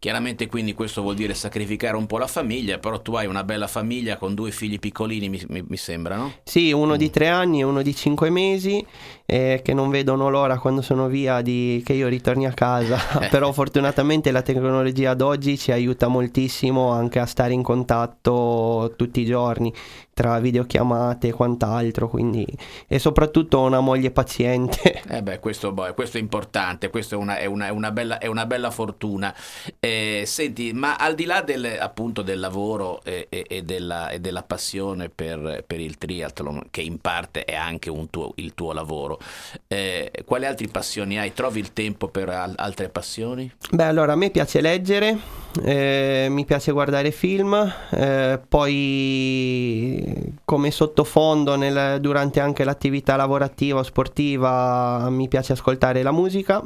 Chiaramente 0.00 0.46
quindi 0.46 0.72
questo 0.72 1.02
vuol 1.02 1.14
dire 1.14 1.34
sacrificare 1.34 1.94
un 1.94 2.06
po' 2.06 2.16
la 2.16 2.26
famiglia, 2.26 2.78
però 2.78 3.02
tu 3.02 3.12
hai 3.16 3.26
una 3.26 3.44
bella 3.44 3.66
famiglia 3.66 4.16
con 4.16 4.34
due 4.34 4.50
figli 4.50 4.78
piccolini, 4.78 5.28
mi, 5.28 5.44
mi, 5.48 5.62
mi 5.68 5.76
sembra, 5.76 6.16
no? 6.16 6.32
Sì, 6.42 6.72
uno 6.72 6.94
mm. 6.94 6.96
di 6.96 7.10
tre 7.10 7.28
anni 7.28 7.60
e 7.60 7.64
uno 7.64 7.82
di 7.82 7.94
cinque 7.94 8.30
mesi, 8.30 8.82
eh, 9.26 9.60
che 9.62 9.74
non 9.74 9.90
vedono 9.90 10.30
l'ora 10.30 10.58
quando 10.58 10.80
sono 10.80 11.06
via 11.06 11.42
di, 11.42 11.82
che 11.84 11.92
io 11.92 12.08
ritorni 12.08 12.46
a 12.46 12.52
casa, 12.54 12.96
però 13.28 13.52
fortunatamente 13.52 14.30
la 14.30 14.40
tecnologia 14.40 15.10
ad 15.10 15.20
oggi 15.20 15.58
ci 15.58 15.70
aiuta 15.70 16.08
moltissimo 16.08 16.92
anche 16.92 17.18
a 17.18 17.26
stare 17.26 17.52
in 17.52 17.62
contatto 17.62 18.94
tutti 18.96 19.20
i 19.20 19.26
giorni 19.26 19.70
tra 20.14 20.38
videochiamate 20.38 21.28
e 21.28 21.32
quant'altro, 21.32 22.08
quindi 22.08 22.46
e 22.86 22.98
soprattutto 22.98 23.60
una 23.60 23.80
moglie 23.80 24.10
paziente. 24.10 25.02
Eh 25.08 25.22
beh, 25.22 25.38
questo, 25.38 25.72
boh, 25.72 25.94
questo 25.94 26.18
è 26.18 26.20
importante, 26.20 26.90
questo 26.90 27.14
è 27.14 27.18
una, 27.18 27.36
è 27.38 27.48
è 27.48 27.48
è 27.48 28.26
una 28.26 28.46
bella, 28.46 28.70
fortuna. 28.70 29.34
Eh, 29.78 29.89
senti, 30.26 30.72
ma 30.72 30.96
al 30.96 31.14
di 31.14 31.24
là 31.24 31.42
del, 31.42 31.76
appunto 31.78 32.22
del 32.22 32.38
lavoro 32.38 33.02
e, 33.04 33.26
e, 33.28 33.44
e, 33.48 33.62
della, 33.62 34.08
e 34.10 34.20
della, 34.20 34.42
passione 34.42 35.08
per, 35.08 35.64
per, 35.66 35.80
il 35.80 35.98
triathlon, 35.98 36.68
che 36.70 36.80
in 36.80 36.98
parte 36.98 37.44
è 37.44 37.54
anche 37.54 37.90
tuo, 38.10 38.32
il 38.36 38.54
tuo 38.54 38.72
lavoro, 38.72 39.18
eh, 39.68 40.10
quali 40.24 40.46
altre 40.46 40.68
passioni 40.68 41.18
hai? 41.18 41.32
Trovi 41.32 41.60
il 41.60 41.72
tempo 41.72 42.08
per 42.08 42.28
al- 42.28 42.54
altre 42.56 42.88
passioni? 42.88 43.50
Beh, 43.70 43.84
allora 43.84 44.12
a 44.12 44.16
me 44.16 44.30
piace 44.30 44.60
leggere, 44.60 45.18
eh, 45.62 46.26
mi 46.30 46.44
piace 46.44 46.72
guardare 46.72 47.10
film, 47.10 47.54
eh, 47.90 48.40
poi 48.48 50.34
come 50.44 50.70
sottofondo 50.70 51.56
nel, 51.56 52.00
durante 52.00 52.40
anche 52.40 52.64
l'attività 52.64 53.16
lavorativa 53.16 53.80
o 53.80 53.82
sportiva 53.82 55.08
mi 55.10 55.28
piace 55.28 55.52
ascoltare 55.52 56.02
la 56.02 56.12
musica 56.12 56.64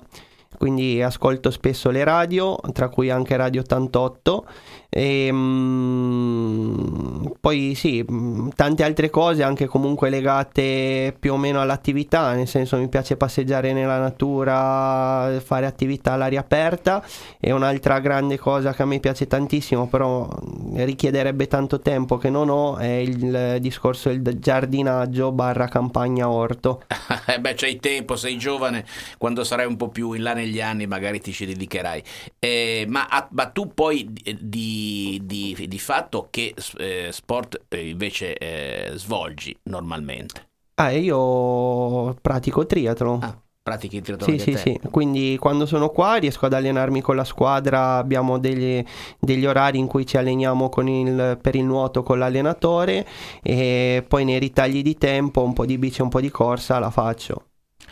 quindi 0.59 1.03
ascolto 1.03 1.51
spesso 1.51 1.91
le 1.91 2.05
radio, 2.05 2.59
tra 2.73 2.89
cui 2.89 3.11
anche 3.11 3.37
Radio 3.37 3.61
88 3.61 4.47
e, 4.89 5.31
mm, 5.33 7.24
poi 7.45 7.75
sì, 7.75 8.03
mh, 8.03 8.53
tante 8.55 8.85
altre 8.85 9.11
cose 9.11 9.43
anche 9.43 9.67
comunque 9.67 10.09
legate 10.09 11.15
più 11.21 11.35
o 11.35 11.37
meno 11.37 11.61
all'attività, 11.61 12.33
nel 12.33 12.49
senso 12.49 12.79
mi 12.79 12.89
piace 12.89 13.19
passeggiare 13.19 13.75
nella 13.75 13.99
natura, 13.99 15.39
fare 15.45 15.67
attività 15.67 16.13
all'aria 16.13 16.41
aperta 16.41 17.05
e 17.39 17.53
un'altra 17.53 17.99
grande 17.99 18.39
cosa 18.39 18.73
che 18.73 18.81
a 18.81 18.87
me 18.87 18.99
piace 18.99 19.27
tantissimo, 19.27 19.89
però 19.89 20.27
richiederebbe 20.73 21.47
tanto 21.47 21.81
tempo 21.81 22.17
che 22.17 22.31
non 22.31 22.49
ho, 22.49 22.79
è 22.79 22.87
il 22.87 23.59
discorso 23.61 24.09
del 24.09 24.39
giardinaggio 24.39 25.31
barra 25.31 25.69
campagna 25.69 26.31
orto. 26.31 26.85
Eh 27.27 27.41
beh, 27.41 27.55
c'hai 27.55 27.81
tempo, 27.81 28.17
sei 28.17 28.37
giovane, 28.37 28.85
quando 29.19 29.45
sarai 29.45 29.67
un 29.67 29.77
po' 29.77 29.89
più 29.89 30.13
in 30.13 30.23
là 30.23 30.35
negli 30.35 30.61
anni 30.61 30.87
magari 30.87 31.21
ti 31.21 31.33
ci 31.33 31.47
dedicherai. 31.47 32.03
Eh, 32.39 32.85
ma, 32.87 33.09
ma, 33.31 33.47
tu 33.47 33.73
poi 33.73 34.13
di, 34.39 35.21
di, 35.25 35.67
di 35.67 35.79
fatto 35.79 36.29
che 36.31 36.55
eh, 36.77 37.09
sport 37.11 37.34
eh, 37.69 37.89
invece 37.89 38.37
eh, 38.37 38.93
svolgi 38.95 39.57
normalmente? 39.65 40.49
Ah, 40.75 40.91
io 40.91 42.15
pratico 42.21 42.67
triathlon. 42.67 43.23
Ah 43.23 43.39
pratichi 43.65 44.03
triathlon 44.03 44.39
sì, 44.39 44.53
sì, 44.53 44.59
sì, 44.59 44.81
quindi 44.91 45.39
quando 45.41 45.65
sono 45.65 45.89
qua 45.89 46.17
riesco 46.17 46.45
ad 46.45 46.53
allenarmi 46.53 47.01
con 47.01 47.17
la 47.17 47.25
squadra, 47.25 47.97
abbiamo 47.97 48.39
degli, 48.39 48.85
degli 49.19 49.47
orari 49.47 49.79
in 49.79 49.87
cui 49.87 50.05
ci 50.05 50.19
alleniamo 50.19 50.69
il, 50.85 51.39
per 51.41 51.55
il 51.55 51.65
nuoto 51.65 52.03
con 52.03 52.19
l'allenatore 52.19 53.07
e 53.43 54.05
poi 54.07 54.27
nei 54.27 54.39
ritagli 54.39 54.83
di 54.83 54.99
tempo 54.99 55.43
un 55.43 55.55
po' 55.55 55.65
di 55.65 55.79
bici, 55.79 56.03
un 56.03 56.11
po' 56.11 56.21
di 56.21 56.29
corsa 56.29 56.79
la 56.79 56.91
faccio. 56.91 57.47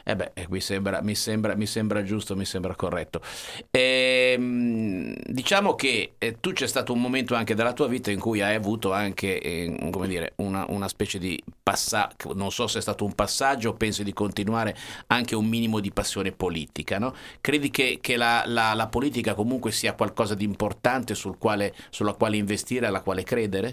Eh 0.05 0.17
beh, 0.17 0.33
mi 0.51 0.61
sembra, 0.61 1.01
mi, 1.01 1.15
sembra, 1.15 1.55
mi 1.55 1.67
sembra, 1.67 2.03
giusto, 2.03 2.37
mi 2.37 2.45
sembra 2.45 2.75
corretto. 2.75 3.21
Ehm, 3.71 5.12
diciamo 5.33 5.75
che 5.75 6.15
eh, 6.19 6.39
tu 6.41 6.53
c'è 6.53 6.67
stato 6.67 6.93
un 6.93 7.01
momento 7.01 7.35
anche 7.35 7.55
della 7.55 7.73
tua 7.73 7.89
vita 7.89 8.11
in 8.11 8.21
cui 8.21 8.41
hai 8.43 8.55
avuto 8.55 8.93
anche, 8.93 9.41
eh, 9.41 9.89
come 9.91 10.07
dire, 10.07 10.35
una, 10.37 10.67
una, 10.69 10.89
specie 10.89 11.19
di 11.19 11.43
passaggio, 11.63 12.35
non 12.35 12.53
so 12.53 12.67
se 12.67 12.79
è 12.79 12.83
stato 12.83 13.05
un 13.05 13.15
passaggio, 13.15 13.75
pensi 13.75 14.05
di 14.05 14.13
continuare 14.13 14.77
anche 15.09 15.35
un 15.35 15.47
minimo 15.47 15.81
di 15.81 15.91
passione 15.91 16.33
politica, 16.33 16.99
no? 16.99 17.15
Credi 17.41 17.71
che, 17.71 17.99
che 18.01 18.17
la, 18.17 18.45
la, 18.47 18.75
la, 18.75 18.89
politica 18.89 19.35
comunque 19.35 19.73
sia 19.73 19.95
qualcosa 19.95 20.35
di 20.35 20.45
importante 20.45 21.15
sul 21.15 21.39
quale, 21.39 21.75
sulla 21.91 22.13
quale 22.13 22.37
investire, 22.37 22.87
alla 22.87 23.01
quale 23.01 23.23
credere? 23.23 23.73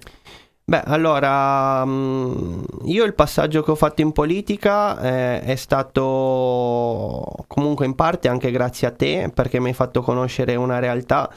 Beh, 0.69 0.83
allora, 0.85 1.83
mm, 1.83 2.61
io 2.83 3.03
il 3.03 3.15
passaggio 3.15 3.63
che 3.63 3.71
ho 3.71 3.75
fatto 3.75 4.01
in 4.01 4.11
politica 4.11 5.01
eh, 5.01 5.41
è 5.41 5.55
stato 5.55 7.25
comunque 7.47 7.88
in 7.88 7.95
parte 7.95 8.27
anche 8.27 8.51
grazie 8.51 8.85
a 8.85 8.91
te, 8.91 9.31
perché 9.33 9.59
mi 9.59 9.69
hai 9.69 9.73
fatto 9.73 10.03
conoscere 10.03 10.53
una 10.53 10.77
realtà 10.77 11.27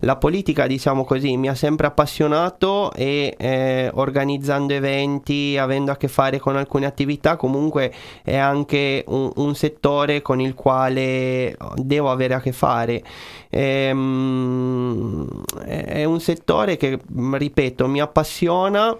la 0.00 0.16
politica, 0.16 0.66
diciamo 0.66 1.04
così, 1.04 1.36
mi 1.36 1.48
ha 1.48 1.54
sempre 1.54 1.86
appassionato 1.86 2.92
e 2.92 3.34
eh, 3.38 3.90
organizzando 3.92 4.72
eventi, 4.72 5.56
avendo 5.58 5.92
a 5.92 5.96
che 5.96 6.08
fare 6.08 6.38
con 6.38 6.56
alcune 6.56 6.86
attività, 6.86 7.36
comunque 7.36 7.92
è 8.22 8.36
anche 8.36 9.04
un, 9.08 9.30
un 9.36 9.54
settore 9.54 10.22
con 10.22 10.40
il 10.40 10.54
quale 10.54 11.56
devo 11.76 12.10
avere 12.10 12.34
a 12.34 12.40
che 12.40 12.52
fare. 12.52 13.02
Ehm, 13.50 15.26
è 15.64 16.04
un 16.04 16.20
settore 16.20 16.76
che, 16.76 16.98
ripeto, 17.32 17.86
mi 17.88 18.00
appassiona 18.00 18.96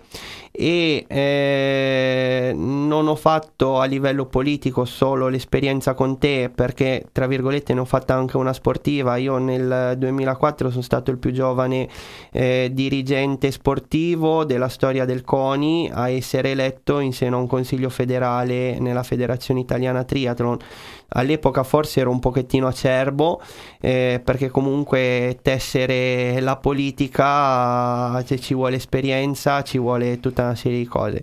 e 0.53 1.05
eh, 1.07 2.53
non 2.55 3.07
ho 3.07 3.15
fatto 3.15 3.79
a 3.79 3.85
livello 3.85 4.27
politico 4.27 4.85
solo 4.85 5.29
l'esperienza 5.29 5.95
con 5.95 6.19
te 6.19 6.51
perché 6.53 7.07
tra 7.13 7.27
virgolette 7.27 7.73
ne 7.73 7.81
ho 7.81 7.85
fatta 7.85 8.15
anche 8.15 8.37
una 8.37 8.53
sportiva. 8.53 9.17
Io 9.17 9.39
nel 9.39 9.95
2004 9.97 10.71
sono 10.71 10.83
stato 10.83 11.11
il 11.11 11.19
più 11.19 11.31
giovane 11.31 11.89
eh, 12.33 12.71
dirigente 12.73 13.51
sportivo 13.51 14.45
della 14.45 14.69
storia 14.69 15.05
del 15.05 15.23
CONI 15.23 15.91
a 15.93 16.11
essere 16.11 16.51
eletto 16.51 16.99
in 16.99 17.13
seno 17.13 17.37
a 17.37 17.41
un 17.41 17.47
consiglio 17.47 17.89
federale 17.89 18.79
nella 18.81 19.03
federazione 19.03 19.61
italiana 19.61 20.05
triathlon 20.05 20.59
all'epoca 21.11 21.63
forse 21.63 22.01
ero 22.01 22.11
un 22.11 22.19
pochettino 22.19 22.67
acerbo 22.67 23.41
eh, 23.81 24.21
perché 24.23 24.49
comunque 24.49 25.39
tessere 25.43 26.41
la 26.41 26.57
politica 26.57 28.23
se 28.25 28.39
ci 28.39 28.55
vuole 28.55 28.77
esperienza 28.77 29.63
ci 29.63 29.79
vuole 29.79 30.21
tutta 30.21 30.43
una 30.43 30.55
serie 30.55 30.79
di 30.79 30.87
cose. 30.87 31.23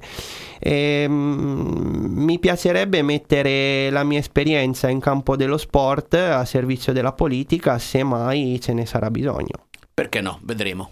E, 0.60 1.06
mm, 1.08 2.24
mi 2.24 2.40
piacerebbe 2.40 3.02
mettere 3.02 3.90
la 3.90 4.04
mia 4.04 4.20
esperienza 4.20 4.90
in 4.90 5.00
campo 5.00 5.36
dello 5.36 5.58
sport 5.58 6.16
a 6.16 6.44
servizio 6.46 6.94
della 6.94 7.14
politica 7.14 7.78
se 7.78 8.04
mai 8.04 8.60
ce 8.62 8.74
ne 8.74 8.86
sarà 8.86 9.10
bisogno. 9.12 9.66
Perché 9.94 10.22
no? 10.22 10.40
Vedremo 10.44 10.92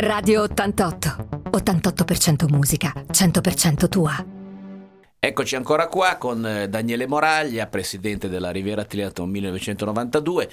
Radio 0.00 0.40
88. 0.44 1.50
88% 1.50 2.48
musica, 2.48 2.90
100% 3.12 3.88
tua. 3.90 4.24
Eccoci 5.18 5.56
ancora 5.56 5.88
qua 5.88 6.16
con 6.16 6.46
eh, 6.46 6.70
Daniele 6.70 7.06
Moraglia, 7.06 7.66
presidente 7.66 8.30
della 8.30 8.50
Riviera 8.50 8.86
Triathlon 8.86 9.28
1992. 9.28 10.48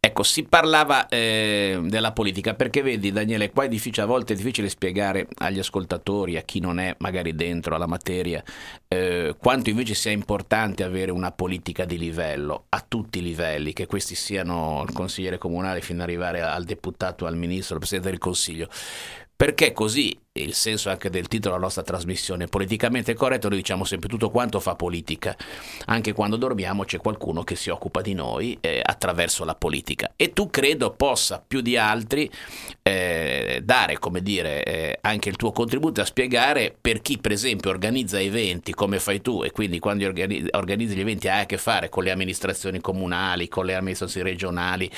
Ecco, 0.00 0.22
si 0.22 0.44
parlava 0.44 1.08
eh, 1.08 1.80
della 1.82 2.12
politica 2.12 2.54
perché 2.54 2.82
vedi 2.82 3.10
Daniele, 3.10 3.50
qua 3.50 3.64
è 3.64 3.68
difficile, 3.68 4.02
a 4.02 4.06
volte 4.06 4.32
è 4.32 4.36
difficile 4.36 4.68
spiegare 4.68 5.26
agli 5.38 5.58
ascoltatori, 5.58 6.36
a 6.36 6.42
chi 6.42 6.60
non 6.60 6.78
è 6.78 6.94
magari 6.98 7.34
dentro 7.34 7.74
alla 7.74 7.86
materia, 7.86 8.40
eh, 8.86 9.34
quanto 9.36 9.70
invece 9.70 9.94
sia 9.94 10.12
importante 10.12 10.84
avere 10.84 11.10
una 11.10 11.32
politica 11.32 11.84
di 11.84 11.98
livello, 11.98 12.66
a 12.68 12.84
tutti 12.86 13.18
i 13.18 13.22
livelli, 13.22 13.72
che 13.72 13.86
questi 13.86 14.14
siano 14.14 14.84
il 14.86 14.92
consigliere 14.92 15.36
comunale 15.36 15.80
fino 15.80 16.00
ad 16.00 16.08
arrivare 16.08 16.42
al 16.42 16.62
deputato, 16.62 17.26
al 17.26 17.36
ministro, 17.36 17.74
al 17.74 17.80
presidente 17.80 18.10
del 18.10 18.20
consiglio. 18.20 18.68
Perché 19.34 19.72
così 19.72 20.16
il 20.40 20.54
senso 20.54 20.90
anche 20.90 21.10
del 21.10 21.28
titolo 21.28 21.54
della 21.54 21.64
nostra 21.64 21.82
trasmissione. 21.82 22.46
Politicamente 22.46 23.14
corretto 23.14 23.48
noi 23.48 23.58
diciamo 23.58 23.84
sempre 23.84 24.08
tutto 24.08 24.30
quanto 24.30 24.60
fa 24.60 24.74
politica. 24.74 25.36
Anche 25.86 26.12
quando 26.12 26.36
dormiamo 26.36 26.84
c'è 26.84 26.98
qualcuno 26.98 27.44
che 27.44 27.56
si 27.56 27.70
occupa 27.70 28.00
di 28.00 28.14
noi 28.14 28.56
eh, 28.60 28.80
attraverso 28.82 29.44
la 29.44 29.54
politica. 29.54 30.12
E 30.16 30.32
tu 30.32 30.48
credo 30.48 30.92
possa 30.92 31.42
più 31.44 31.60
di 31.60 31.76
altri 31.76 32.30
eh, 32.82 33.60
dare 33.62 33.98
come 33.98 34.22
dire 34.22 34.62
eh, 34.64 34.98
anche 35.02 35.28
il 35.28 35.36
tuo 35.36 35.52
contributo 35.52 36.00
a 36.00 36.04
spiegare 36.04 36.74
per 36.80 37.02
chi 37.02 37.18
per 37.18 37.32
esempio 37.32 37.70
organizza 37.70 38.20
eventi 38.20 38.72
come 38.72 38.98
fai 38.98 39.20
tu. 39.20 39.42
E 39.42 39.50
quindi 39.50 39.78
quando 39.78 40.06
organizzi, 40.06 40.94
gli 40.94 41.00
eventi 41.00 41.28
hai 41.28 41.42
a 41.42 41.46
che 41.46 41.58
fare 41.58 41.88
con 41.88 42.04
le 42.04 42.10
amministrazioni 42.10 42.80
comunali 42.80 43.48
con 43.48 43.66
le 43.66 43.74
amministrazioni 43.74 44.30
regionali. 44.30 44.90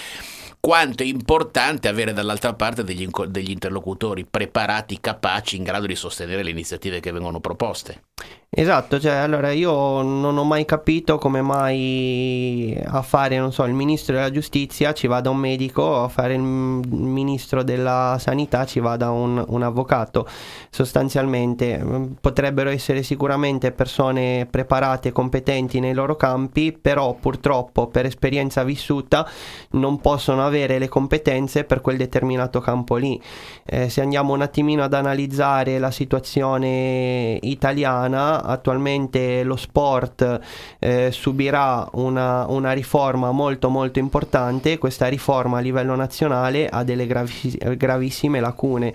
Quanto 0.61 1.03
è 1.03 1.07
importante 1.07 1.89
avere 1.89 2.13
dall'altra 2.13 2.53
parte 2.53 2.85
degli, 2.85 3.09
degli 3.29 3.51
interlocutori 3.51 4.27
preparati, 4.27 5.01
capaci, 5.01 5.30
in 5.57 5.63
grado 5.63 5.87
di 5.87 5.95
sostenere 5.95 6.43
le 6.43 6.51
iniziative 6.51 7.01
che 7.01 7.13
vengono 7.13 7.41
proposte. 7.41 8.10
Esatto, 8.53 8.99
cioè 8.99 9.13
allora 9.13 9.53
io 9.53 10.03
non 10.03 10.37
ho 10.37 10.43
mai 10.43 10.65
capito 10.65 11.19
come 11.19 11.41
mai 11.41 12.77
a 12.85 13.01
fare, 13.01 13.39
non 13.39 13.53
so, 13.53 13.63
il 13.63 13.75
ministro 13.75 14.17
della 14.17 14.33
giustizia 14.33 14.93
ci 14.93 15.07
vada 15.07 15.31
un 15.31 15.37
medico, 15.37 16.03
a 16.03 16.09
fare 16.09 16.35
il 16.35 16.41
ministro 16.41 17.63
della 17.63 18.17
sanità 18.19 18.67
ci 18.67 18.81
vada 18.81 19.11
un, 19.11 19.45
un 19.47 19.63
avvocato. 19.63 20.27
Sostanzialmente 20.69 21.79
mm, 21.79 22.05
potrebbero 22.21 22.71
essere 22.71 23.05
sicuramente 23.05 23.71
persone 23.71 24.49
preparate, 24.51 25.13
competenti 25.13 25.79
nei 25.79 25.95
loro 25.95 26.17
campi, 26.17 26.73
però 26.73 27.15
purtroppo 27.15 27.87
per 27.87 28.05
esperienza 28.07 28.65
vissuta 28.65 29.29
non 29.71 30.01
possono 30.01 30.45
avere 30.45 30.81
le 30.81 30.89
competenze 30.89 31.63
per 31.63 31.81
quel 31.81 31.99
determinato 31.99 32.59
campo 32.59 32.97
lì. 32.97 33.23
Eh, 33.65 33.89
se 33.89 34.01
andiamo 34.01 34.33
un 34.35 34.43
attimino 34.43 34.83
ad 34.83 34.93
analizzare 34.93 35.79
la 35.79 35.93
situazione 35.93 37.39
italiana, 37.43 38.10
attualmente 38.15 39.43
lo 39.43 39.57
sport 39.57 40.41
eh, 40.79 41.11
subirà 41.13 41.89
una, 41.93 42.47
una, 42.49 42.73
riforma 42.73 43.31
molto 43.31 43.69
molto 43.69 43.99
importante, 43.99 44.79
questa 44.79 45.09
riforma 45.09 45.59
a 45.59 45.61
livello 45.61 45.95
nazionale 45.95 46.69
ha 46.69 46.85
delle 46.85 47.07
gravi, 47.07 47.59
gravissime 47.77 48.41
lacune 48.41 48.95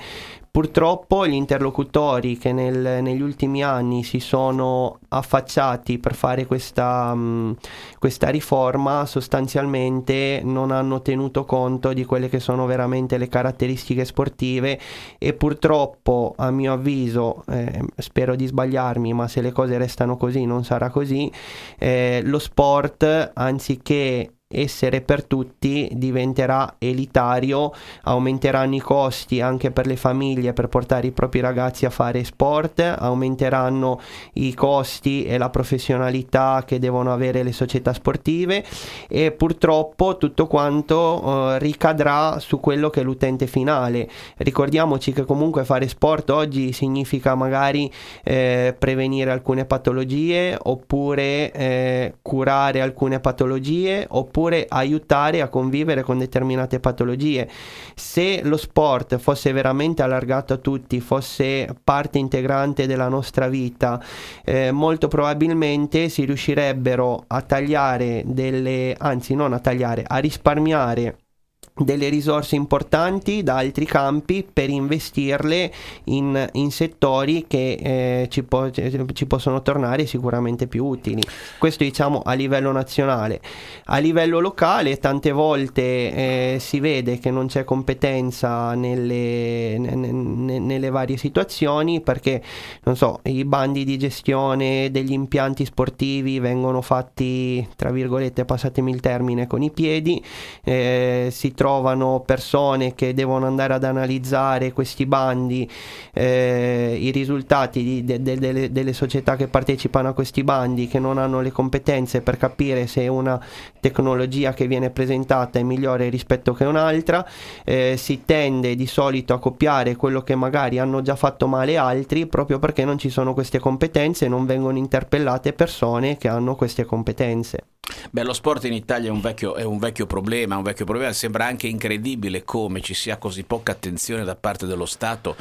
Purtroppo 0.56 1.28
gli 1.28 1.34
interlocutori 1.34 2.38
che 2.38 2.54
nel, 2.54 3.04
negli 3.04 3.22
ultimi 3.22 3.62
anni 3.62 4.06
si 4.06 4.22
sono 4.22 5.00
affacciati 5.10 6.00
per 6.00 6.16
fare 6.16 6.46
questa, 6.46 7.14
mh, 7.14 7.58
questa, 8.00 8.30
riforma 8.30 9.06
sostanzialmente 9.06 10.40
non 10.46 10.72
hanno 10.72 11.02
tenuto 11.02 11.44
conto 11.44 11.92
di 11.92 12.06
quelle 12.06 12.30
che 12.30 12.40
sono 12.40 12.66
veramente 12.66 13.18
le 13.18 13.28
caratteristiche 13.28 14.06
sportive 14.06 14.80
e 15.18 15.34
purtroppo 15.34 16.34
a 16.38 16.50
mio 16.52 16.72
avviso, 16.72 17.44
eh, 17.50 17.82
spero 17.98 18.38
di 18.38 18.46
sbagliarmi, 18.46 19.12
ma 19.12 19.28
se 19.28 19.42
le 19.42 19.52
cose 19.52 19.78
restano 19.78 20.16
così 20.16 20.46
non 20.46 20.64
sarà 20.64 20.90
così, 20.90 21.30
eh, 21.78 22.22
lo 22.24 22.40
sport 22.40 23.32
anziché 23.34 24.35
essere 24.48 25.02
per 25.02 25.24
tutti 25.24 25.90
diventerà 25.94 26.76
elitario, 26.78 27.74
aumenteranno 28.04 28.76
i 28.76 28.80
costi 28.80 29.42
anche 29.42 29.72
per 29.72 29.88
le 29.88 29.96
famiglie 29.96 30.54
per 30.54 30.68
portare 30.68 31.08
i 31.08 31.12
propri 31.12 31.40
ragazzi 31.40 31.88
a 31.88 31.90
fare 31.90 32.24
sport, 32.24 32.80
aumenteranno 32.80 34.00
i 34.34 34.54
costi 34.54 35.26
e 35.26 35.40
la 35.40 35.50
professionalità 35.50 36.64
che 36.64 36.78
devono 36.78 37.12
avere 37.12 37.42
le 37.42 37.52
società 37.52 37.92
sportive 37.92 38.64
e 39.08 39.32
purtroppo 39.32 40.18
tutto 40.18 40.46
quanto 40.46 41.54
eh, 41.56 41.60
ricadrà 41.60 42.38
su 42.38 42.60
quello 42.60 42.92
che 42.92 43.02
è 43.02 43.04
l'utente 43.04 43.48
finale. 43.48 44.08
Ricordiamoci 44.38 45.12
che 45.12 45.26
comunque 45.26 45.66
fare 45.66 45.88
sport 45.88 46.30
oggi 46.30 46.72
significa 46.72 47.34
magari 47.34 47.92
eh, 48.24 48.76
prevenire 48.78 49.32
alcune 49.32 49.66
patologie 49.66 50.56
oppure 50.62 51.52
eh, 51.52 52.14
curare 52.22 52.82
alcune 52.82 53.20
patologie 53.20 54.06
oppure 54.08 54.34
oppure 54.36 54.66
aiutare 54.68 55.40
a 55.40 55.48
convivere 55.48 56.04
con 56.04 56.18
determinate 56.18 56.82
patologie. 56.82 57.50
Se 57.96 58.42
lo 58.44 58.58
sport 58.58 59.18
fosse 59.18 59.54
veramente 59.54 60.02
allargato 60.02 60.54
a 60.54 60.58
tutti, 60.58 61.00
fosse 61.00 61.74
parte 61.82 62.18
integrante 62.18 62.86
della 62.86 63.08
nostra 63.08 63.48
vita, 63.48 64.04
eh, 64.44 64.72
molto 64.72 65.08
probabilmente 65.08 66.10
si 66.10 66.26
riuscirebbero 66.26 67.24
a 67.28 67.42
tagliare 67.42 68.24
delle, 68.26 68.94
anzi 68.98 69.36
non 69.36 69.54
a 69.54 69.60
tagliare, 69.60 70.04
a 70.06 70.18
risparmiare 70.18 71.25
delle 71.74 72.10
risorse 72.10 72.56
importanti 72.56 73.44
da 73.44 73.58
altri 73.58 73.86
campi 73.86 74.46
per 74.52 74.70
investirle 74.70 75.72
in, 76.06 76.50
in 76.54 76.72
settori 76.72 77.46
che 77.48 77.74
eh, 77.74 78.28
ci, 78.30 78.44
po- 78.44 78.72
ci, 78.72 79.26
possono 79.26 79.62
tornare 79.62 80.06
sicuramente 80.06 80.68
più 80.68 80.86
utili. 80.86 81.22
Questo 81.58 81.84
diciamo 81.84 82.22
a 82.24 82.34
livello 82.34 82.72
nazionale. 82.72 83.42
A 83.86 83.98
livello 83.98 84.40
locale 84.40 84.98
tante 84.98 85.32
volte 85.32 85.82
eh, 85.82 86.58
si 86.60 86.80
vede 86.80 87.20
che 87.20 87.32
non 87.32 87.48
c'è 87.48 87.64
competenza 87.64 88.74
nelle, 88.74 89.78
n- 89.78 90.66
nelle 90.66 90.90
varie 90.90 91.18
situazioni 91.18 92.02
perché 92.02 92.42
non 92.84 92.96
so, 92.96 93.20
i 93.24 93.44
bandi 93.46 93.84
di 93.84 93.98
gestione 93.98 94.92
degli 94.92 95.12
impianti 95.12 95.66
sportivi 95.66 96.40
vengono 96.40 96.82
fatti 96.82 97.68
tra 97.76 97.92
virgolette 97.92 98.46
passatemi 98.46 98.92
il 98.92 99.00
termine 99.00 99.48
con 99.48 99.62
i 99.62 99.72
piedi, 99.72 100.24
eh, 100.64 101.30
si 101.32 101.54
trovano 101.56 102.22
persone 102.24 102.94
che 102.94 103.16
devono 103.16 103.48
andare 103.48 103.74
ad 103.74 103.84
analizzare 103.84 104.74
questi 104.74 105.08
bandi, 105.08 105.68
eh, 106.14 106.96
i 107.00 107.10
risultati 107.10 107.84
di, 107.84 108.04
de, 108.04 108.22
de, 108.22 108.38
de, 108.38 108.72
delle 108.72 108.94
società 108.94 109.36
che 109.36 109.48
partecipano 109.48 110.10
a 110.10 110.14
questi 110.14 110.44
bandi, 110.44 110.88
che 110.88 111.00
non 111.00 111.18
hanno 111.18 111.42
le 111.42 111.52
competenze 111.52 112.22
per 112.22 112.38
capire 112.38 112.86
se 112.86 113.08
una 113.08 113.44
tecnologia 113.80 114.54
che 114.54 114.68
viene 114.68 114.92
presentata 114.92 115.58
è 115.58 115.64
migliore 115.64 116.10
rispetto 116.10 116.54
che 116.54 116.66
un'altra, 116.66 117.28
eh, 117.64 117.96
si 117.98 118.24
tende 118.26 118.76
di 118.76 118.86
solito 118.86 119.34
a 119.34 119.40
copiare 119.40 119.96
quello 119.96 120.22
che 120.22 120.36
magari 120.36 120.78
hanno 120.78 121.02
già 121.02 121.16
fatto 121.16 121.48
male 121.48 121.78
altri 121.78 122.28
proprio 122.28 122.60
perché 122.60 122.86
non 122.86 122.98
ci 122.98 123.10
sono 123.10 123.34
queste 123.34 123.60
competenze 123.60 124.26
e 124.26 124.28
non 124.28 124.46
vengono 124.46 124.78
interpellate 124.78 125.54
persone 125.54 126.18
che 126.18 126.28
hanno 126.28 126.56
queste 126.56 126.86
competenze. 126.86 127.64
Beh, 128.10 128.24
lo 128.24 128.34
sport 128.34 128.64
in 128.66 128.74
Italia 128.74 129.10
è 129.10 129.12
un, 129.12 129.22
vecchio, 129.22 129.56
è 129.56 129.64
un 129.64 129.78
vecchio 129.78 130.08
problema, 130.08 130.58
un 130.58 130.64
vecchio 130.64 130.86
problema. 130.86 131.14
Sembra 131.14 131.45
anche 131.46 131.68
incredibile 131.68 132.44
come 132.44 132.82
ci 132.82 132.94
sia 132.94 133.18
così 133.18 133.44
poca 133.44 133.72
attenzione 133.72 134.24
da 134.24 134.36
parte 134.36 134.66
dello 134.66 134.86
Stato 134.86 135.36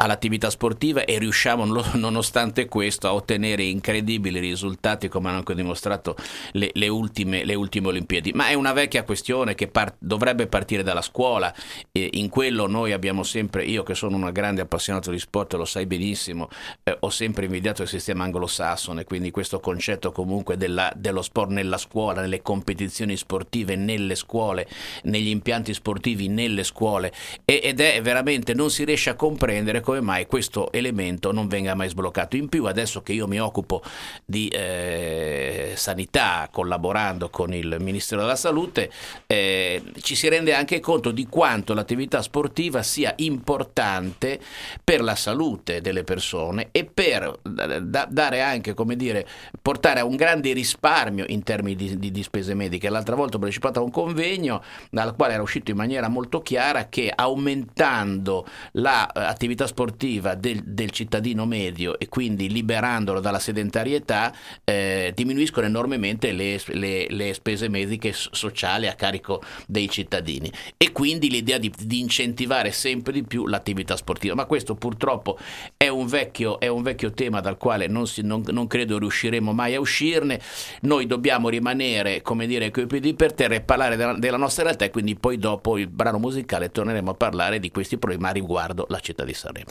all'attività 0.00 0.50
sportiva 0.50 1.04
e 1.04 1.18
riusciamo, 1.18 1.64
nonostante 1.94 2.66
questo, 2.66 3.08
a 3.08 3.14
ottenere 3.14 3.62
incredibili 3.64 4.38
risultati, 4.38 5.08
come 5.08 5.28
hanno 5.28 5.38
anche 5.38 5.54
dimostrato 5.54 6.16
le, 6.52 6.70
le, 6.74 6.88
ultime, 6.88 7.44
le 7.44 7.54
ultime, 7.54 7.88
Olimpiadi. 7.88 8.32
Ma 8.32 8.48
è 8.48 8.54
una 8.54 8.72
vecchia 8.72 9.02
questione 9.02 9.54
che 9.54 9.68
par- 9.68 9.94
dovrebbe 9.98 10.46
partire 10.46 10.82
dalla 10.82 11.02
scuola. 11.02 11.52
E 11.92 12.10
in 12.12 12.28
quello 12.28 12.66
noi 12.66 12.92
abbiamo 12.92 13.22
sempre, 13.22 13.64
io 13.64 13.82
che 13.82 13.94
sono 13.94 14.16
un 14.16 14.30
grande 14.32 14.60
appassionato 14.60 15.10
di 15.10 15.18
sport, 15.18 15.54
lo 15.54 15.64
sai 15.64 15.86
benissimo, 15.86 16.48
eh, 16.84 16.96
ho 17.00 17.10
sempre 17.10 17.46
invidiato 17.46 17.82
il 17.82 17.88
sistema 17.88 18.24
anglosassone, 18.24 19.04
quindi 19.04 19.30
questo 19.30 19.60
concetto 19.60 20.12
comunque 20.12 20.56
della, 20.56 20.92
dello 20.94 21.22
sport 21.22 21.50
nella 21.50 21.78
scuola, 21.78 22.20
nelle 22.20 22.42
competizioni 22.42 23.16
sportive, 23.16 23.74
nelle 23.76 24.14
scuole, 24.14 24.68
negli 25.04 25.28
impianti 25.28 25.74
sportivi, 25.74 26.28
nelle 26.28 26.64
scuole 26.64 27.12
ed 27.44 27.80
è 27.80 28.00
veramente 28.02 28.54
non 28.54 28.70
si 28.70 28.84
riesce 28.84 29.10
a 29.10 29.14
comprendere 29.14 29.80
come 29.88 30.00
mai 30.02 30.26
questo 30.26 30.70
elemento 30.70 31.32
non 31.32 31.48
venga 31.48 31.74
mai 31.74 31.88
sbloccato. 31.88 32.36
In 32.36 32.50
più 32.50 32.66
adesso 32.66 33.00
che 33.00 33.14
io 33.14 33.26
mi 33.26 33.40
occupo 33.40 33.80
di 34.26 34.48
eh, 34.48 35.72
sanità 35.76 36.46
collaborando 36.52 37.30
con 37.30 37.54
il 37.54 37.78
Ministero 37.80 38.20
della 38.20 38.36
Salute 38.36 38.90
eh, 39.26 39.82
ci 40.02 40.14
si 40.14 40.28
rende 40.28 40.52
anche 40.52 40.80
conto 40.80 41.10
di 41.10 41.26
quanto 41.26 41.72
l'attività 41.72 42.20
sportiva 42.20 42.82
sia 42.82 43.14
importante 43.16 44.38
per 44.84 45.00
la 45.00 45.14
salute 45.14 45.80
delle 45.80 46.04
persone 46.04 46.68
e 46.70 46.84
per 46.84 47.38
da, 47.42 48.06
dare 48.10 48.42
anche, 48.42 48.74
come 48.74 48.94
dire, 48.94 49.26
portare 49.62 50.00
a 50.00 50.04
un 50.04 50.16
grande 50.16 50.52
risparmio 50.52 51.24
in 51.28 51.42
termini 51.42 51.76
di, 51.76 51.98
di, 51.98 52.10
di 52.10 52.22
spese 52.22 52.52
mediche. 52.52 52.90
L'altra 52.90 53.14
volta 53.14 53.36
ho 53.36 53.38
partecipato 53.38 53.80
a 53.80 53.82
un 53.82 53.90
convegno 53.90 54.62
dal 54.90 55.16
quale 55.16 55.32
era 55.32 55.42
uscito 55.42 55.70
in 55.70 55.78
maniera 55.78 56.08
molto 56.08 56.42
chiara 56.42 56.90
che 56.90 57.10
aumentando 57.14 58.46
l'attività 58.72 59.62
la, 59.62 59.68
sportiva 59.68 59.76
del, 59.84 60.62
del, 60.64 60.90
cittadino 60.90 61.46
medio 61.46 61.98
e 61.98 62.08
quindi 62.08 62.50
liberandolo 62.50 63.20
dalla 63.20 63.38
sedentarietà 63.38 64.34
eh, 64.64 65.12
diminuiscono 65.14 65.66
enormemente 65.66 66.32
le, 66.32 66.60
le, 66.66 67.06
le, 67.08 67.32
spese 67.34 67.68
mediche 67.68 68.12
sociali 68.12 68.88
a 68.88 68.94
carico 68.94 69.40
dei 69.66 69.88
cittadini 69.88 70.50
e 70.76 70.90
quindi 70.90 71.30
l'idea 71.30 71.58
di, 71.58 71.72
di, 71.78 72.00
incentivare 72.00 72.72
sempre 72.72 73.12
di 73.12 73.22
più 73.22 73.46
l'attività 73.46 73.96
sportiva. 73.96 74.34
Ma 74.34 74.46
questo 74.46 74.74
purtroppo 74.74 75.38
è 75.76 75.86
un 75.86 76.06
vecchio, 76.06 76.58
è 76.58 76.66
un 76.66 76.82
vecchio 76.82 77.12
tema 77.12 77.40
dal 77.40 77.56
quale 77.56 77.86
non, 77.86 78.06
si, 78.08 78.22
non, 78.22 78.42
non 78.48 78.66
credo 78.66 78.98
riusciremo 78.98 79.52
mai 79.52 79.74
a 79.74 79.80
uscirne. 79.80 80.40
Noi 80.82 81.06
dobbiamo 81.06 81.48
rimanere, 81.48 82.22
come 82.22 82.46
dire, 82.46 82.70
coi 82.72 82.86
piedi 82.86 83.14
per 83.14 83.32
terra 83.32 83.54
e 83.54 83.60
parlare 83.60 83.94
della, 83.94 84.14
della, 84.14 84.36
nostra 84.36 84.64
realtà 84.64 84.86
e 84.86 84.90
quindi 84.90 85.14
poi 85.14 85.38
dopo 85.38 85.78
il 85.78 85.86
brano 85.86 86.18
musicale 86.18 86.70
torneremo 86.70 87.10
a 87.10 87.14
parlare 87.14 87.60
di 87.60 87.70
questi 87.70 87.96
problemi 87.96 88.32
riguardo 88.32 88.86
la 88.88 88.98
città 89.00 89.24
di 89.24 89.34
Sanremo. 89.34 89.67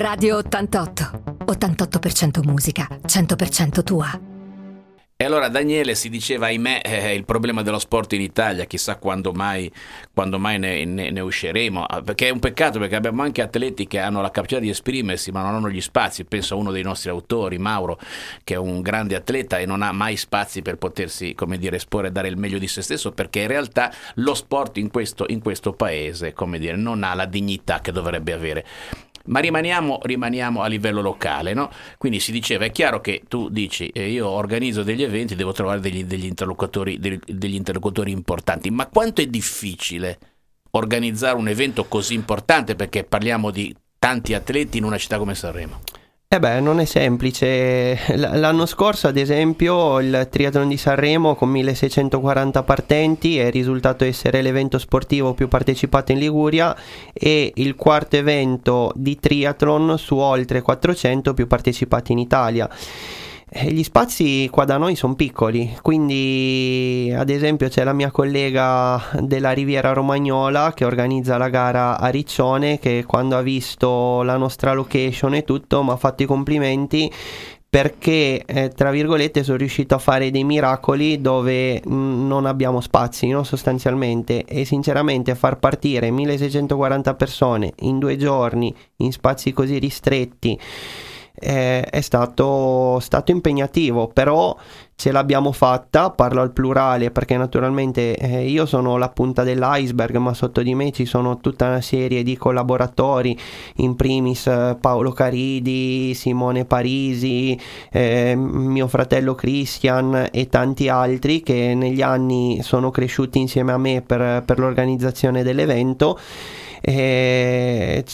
Radio 0.00 0.38
88. 0.38 1.44
88% 1.44 2.42
musica, 2.42 2.88
100% 3.04 3.84
tua. 3.84 4.18
E 5.14 5.24
allora 5.26 5.48
Daniele 5.48 5.94
si 5.94 6.08
diceva, 6.08 6.46
ahimè, 6.46 6.80
eh, 6.82 7.14
il 7.14 7.26
problema 7.26 7.60
dello 7.60 7.78
sport 7.78 8.14
in 8.14 8.22
Italia, 8.22 8.64
chissà 8.64 8.96
quando 8.96 9.32
mai, 9.32 9.70
quando 10.14 10.38
mai 10.38 10.58
ne, 10.58 10.86
ne, 10.86 11.10
ne, 11.10 11.20
usciremo, 11.20 11.84
ah, 11.84 12.00
perché 12.00 12.28
è 12.28 12.30
un 12.30 12.38
peccato 12.38 12.78
perché 12.78 12.96
abbiamo 12.96 13.20
anche 13.20 13.42
atleti 13.42 13.86
che 13.86 13.98
hanno 13.98 14.22
la 14.22 14.30
capacità 14.30 14.58
di 14.58 14.70
esprimersi 14.70 15.30
ma 15.32 15.42
non 15.42 15.56
hanno 15.56 15.68
gli 15.68 15.82
spazi, 15.82 16.24
penso 16.24 16.54
a 16.54 16.56
uno 16.56 16.72
dei 16.72 16.82
nostri 16.82 17.10
autori, 17.10 17.58
Mauro, 17.58 17.98
che 18.42 18.54
è 18.54 18.56
un 18.56 18.80
grande 18.80 19.16
atleta 19.16 19.58
e 19.58 19.66
non 19.66 19.82
ha 19.82 19.92
mai 19.92 20.16
spazi 20.16 20.62
per 20.62 20.76
potersi, 20.76 21.34
come 21.34 21.58
dire, 21.58 21.76
esporre 21.76 22.08
e 22.08 22.10
dare 22.10 22.28
il 22.28 22.38
meglio 22.38 22.56
di 22.56 22.68
se 22.68 22.80
stesso, 22.80 23.12
perché 23.12 23.40
in 23.40 23.48
realtà 23.48 23.92
lo 24.14 24.32
sport 24.32 24.78
in 24.78 24.90
questo, 24.90 25.26
in 25.28 25.42
questo 25.42 25.74
paese, 25.74 26.32
come 26.32 26.58
dire, 26.58 26.76
non 26.76 27.04
ha 27.04 27.12
la 27.12 27.26
dignità 27.26 27.80
che 27.80 27.92
dovrebbe 27.92 28.32
avere. 28.32 28.64
Ma 29.26 29.40
rimaniamo, 29.40 30.00
rimaniamo, 30.02 30.62
a 30.62 30.66
livello 30.66 31.00
locale, 31.00 31.52
no? 31.52 31.70
Quindi 31.98 32.20
si 32.20 32.32
diceva, 32.32 32.64
è 32.64 32.72
chiaro 32.72 33.00
che 33.00 33.22
tu 33.28 33.48
dici, 33.48 33.88
eh, 33.88 34.08
io 34.08 34.28
organizzo 34.28 34.82
degli 34.82 35.02
eventi, 35.02 35.34
devo 35.34 35.52
trovare 35.52 35.80
degli, 35.80 36.04
degli, 36.04 36.24
interlocutori, 36.24 36.98
degli 36.98 37.54
interlocutori 37.54 38.10
importanti, 38.10 38.70
ma 38.70 38.86
quanto 38.86 39.20
è 39.20 39.26
difficile 39.26 40.18
organizzare 40.72 41.36
un 41.36 41.48
evento 41.48 41.84
così 41.84 42.14
importante, 42.14 42.74
perché 42.74 43.04
parliamo 43.04 43.50
di 43.50 43.74
tanti 43.98 44.34
atleti 44.34 44.78
in 44.78 44.84
una 44.84 44.98
città 44.98 45.18
come 45.18 45.34
Sanremo? 45.34 45.80
Eh 46.32 46.38
beh, 46.38 46.60
non 46.60 46.78
è 46.78 46.84
semplice. 46.84 47.98
L'anno 48.14 48.64
scorso, 48.64 49.08
ad 49.08 49.16
esempio, 49.16 49.98
il 49.98 50.28
triathlon 50.30 50.68
di 50.68 50.76
Sanremo 50.76 51.34
con 51.34 51.48
1640 51.48 52.62
partenti 52.62 53.36
è 53.36 53.50
risultato 53.50 54.04
essere 54.04 54.40
l'evento 54.40 54.78
sportivo 54.78 55.34
più 55.34 55.48
partecipato 55.48 56.12
in 56.12 56.18
Liguria 56.18 56.76
e 57.12 57.50
il 57.56 57.74
quarto 57.74 58.14
evento 58.14 58.92
di 58.94 59.18
triathlon 59.18 59.98
su 59.98 60.18
oltre 60.18 60.62
400 60.62 61.34
più 61.34 61.48
partecipati 61.48 62.12
in 62.12 62.18
Italia. 62.18 62.70
Eh, 63.52 63.72
gli 63.72 63.82
spazi 63.82 64.48
qua 64.48 64.64
da 64.64 64.76
noi 64.76 64.94
sono 64.94 65.16
piccoli, 65.16 65.76
quindi 65.82 67.12
ad 67.12 67.30
esempio 67.30 67.68
c'è 67.68 67.82
la 67.82 67.92
mia 67.92 68.12
collega 68.12 69.02
della 69.18 69.50
Riviera 69.50 69.92
Romagnola 69.92 70.72
che 70.72 70.84
organizza 70.84 71.36
la 71.36 71.48
gara 71.48 71.98
a 71.98 72.06
Riccione 72.10 72.78
che 72.78 73.02
quando 73.04 73.36
ha 73.36 73.42
visto 73.42 74.22
la 74.22 74.36
nostra 74.36 74.72
location 74.72 75.34
e 75.34 75.42
tutto 75.42 75.82
mi 75.82 75.90
ha 75.90 75.96
fatto 75.96 76.22
i 76.22 76.26
complimenti 76.26 77.12
perché 77.68 78.44
eh, 78.44 78.68
tra 78.68 78.92
virgolette 78.92 79.42
sono 79.42 79.56
riuscito 79.56 79.96
a 79.96 79.98
fare 79.98 80.30
dei 80.30 80.44
miracoli 80.44 81.20
dove 81.20 81.82
mh, 81.84 81.92
mm, 81.92 82.26
non 82.28 82.46
abbiamo 82.46 82.80
spazi 82.80 83.26
no? 83.30 83.42
sostanzialmente 83.42 84.44
e 84.44 84.64
sinceramente 84.64 85.34
far 85.34 85.58
partire 85.58 86.12
1640 86.12 87.14
persone 87.14 87.72
in 87.80 87.98
due 87.98 88.16
giorni 88.16 88.72
in 88.98 89.10
spazi 89.10 89.52
così 89.52 89.78
ristretti 89.78 90.56
eh, 91.34 91.82
è 91.82 92.00
stato, 92.00 92.98
stato 93.00 93.30
impegnativo 93.30 94.08
però 94.08 94.56
ce 95.00 95.12
l'abbiamo 95.12 95.50
fatta, 95.52 96.10
parlo 96.10 96.42
al 96.42 96.52
plurale 96.52 97.10
perché 97.10 97.38
naturalmente 97.38 98.14
eh, 98.16 98.46
io 98.46 98.66
sono 98.66 98.98
la 98.98 99.08
punta 99.08 99.44
dell'iceberg, 99.44 100.16
ma 100.16 100.34
sotto 100.34 100.60
di 100.60 100.74
me 100.74 100.92
ci 100.92 101.06
sono 101.06 101.38
tutta 101.38 101.68
una 101.68 101.80
serie 101.80 102.22
di 102.22 102.36
collaboratori, 102.36 103.34
in 103.76 103.96
primis 103.96 104.46
eh, 104.46 104.76
Paolo 104.78 105.12
Caridi, 105.12 106.12
Simone 106.12 106.66
Parisi, 106.66 107.58
eh, 107.90 108.34
mio 108.36 108.88
fratello 108.88 109.34
Christian 109.34 110.28
e 110.30 110.48
tanti 110.50 110.90
altri 110.90 111.40
che 111.40 111.74
negli 111.74 112.02
anni 112.02 112.60
sono 112.62 112.90
cresciuti 112.90 113.38
insieme 113.38 113.72
a 113.72 113.78
me 113.78 114.02
per, 114.02 114.42
per 114.44 114.58
l'organizzazione 114.58 115.42
dell'evento 115.42 116.18
eh, 116.80 118.04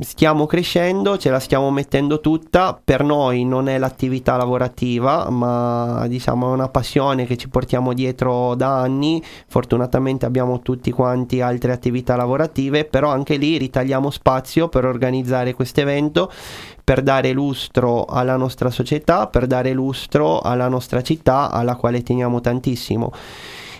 stiamo 0.00 0.46
crescendo, 0.46 1.18
ce 1.18 1.30
la 1.30 1.40
stiamo 1.40 1.70
mettendo 1.70 2.20
tutta, 2.20 2.80
per 2.82 3.02
noi 3.02 3.44
non 3.44 3.68
è 3.68 3.78
l'attività 3.78 4.36
lavorativa, 4.36 5.28
ma 5.30 6.06
diciamo 6.06 6.50
è 6.50 6.52
una 6.52 6.68
passione 6.68 7.26
che 7.26 7.36
ci 7.36 7.48
portiamo 7.48 7.92
dietro 7.92 8.54
da 8.54 8.80
anni, 8.80 9.22
fortunatamente 9.48 10.26
abbiamo 10.26 10.60
tutti 10.60 10.90
quanti 10.92 11.40
altre 11.40 11.72
attività 11.72 12.16
lavorative, 12.16 12.84
però 12.84 13.10
anche 13.10 13.36
lì 13.36 13.56
ritagliamo 13.56 14.10
spazio 14.10 14.68
per 14.68 14.84
organizzare 14.84 15.54
questo 15.54 15.80
evento 15.80 16.30
per 16.82 17.02
dare 17.02 17.30
lustro 17.30 18.04
alla 18.04 18.36
nostra 18.36 18.68
società, 18.70 19.28
per 19.28 19.46
dare 19.46 19.72
lustro 19.72 20.40
alla 20.40 20.66
nostra 20.66 21.02
città 21.02 21.50
alla 21.50 21.76
quale 21.76 22.02
teniamo 22.02 22.40
tantissimo. 22.40 23.12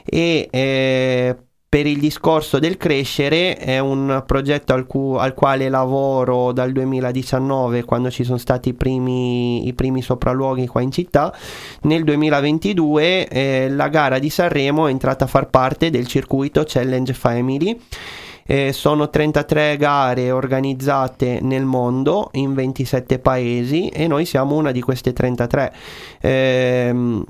E 0.05 0.49
eh, 0.51 1.37
per 1.71 1.87
il 1.87 2.01
discorso 2.01 2.59
del 2.59 2.77
crescere 2.77 3.57
è 3.57 3.79
un 3.79 4.25
progetto 4.27 4.75
al, 4.75 4.89
cu- 4.89 5.15
al, 5.17 5.35
quale 5.35 5.69
lavoro 5.69 6.51
dal 6.51 6.73
2019 6.73 7.85
quando 7.85 8.11
ci 8.11 8.25
sono 8.25 8.39
stati 8.39 8.71
i 8.71 8.75
primi, 8.75 9.69
i 9.69 9.73
primi 9.73 10.03
sopralluoghi 10.03 10.67
qua 10.67 10.81
in 10.81 10.91
città. 10.91 11.33
Nel 11.83 12.03
2022 12.03 13.29
eh, 13.29 13.69
la 13.71 13.87
gara 13.87 14.19
di 14.19 14.29
Sanremo 14.31 14.89
è 14.89 14.91
entrata 14.91 15.27
a 15.27 15.29
far 15.29 15.49
parte 15.49 15.91
del 15.91 16.09
circuito 16.09 16.65
Challenge 16.67 17.13
Family. 17.13 17.81
Eh, 18.47 18.73
sono 18.73 19.09
33 19.09 19.77
gare 19.77 20.33
organizzate 20.33 21.39
nel 21.41 21.65
mondo 21.65 22.31
in 22.33 22.53
27 22.53 23.21
paesi 23.21 23.87
e 23.91 24.09
noi 24.09 24.25
siamo 24.25 24.57
una 24.57 24.73
di 24.73 24.81
queste 24.81 25.13
33. 25.13 25.73
Eh, 26.21 27.25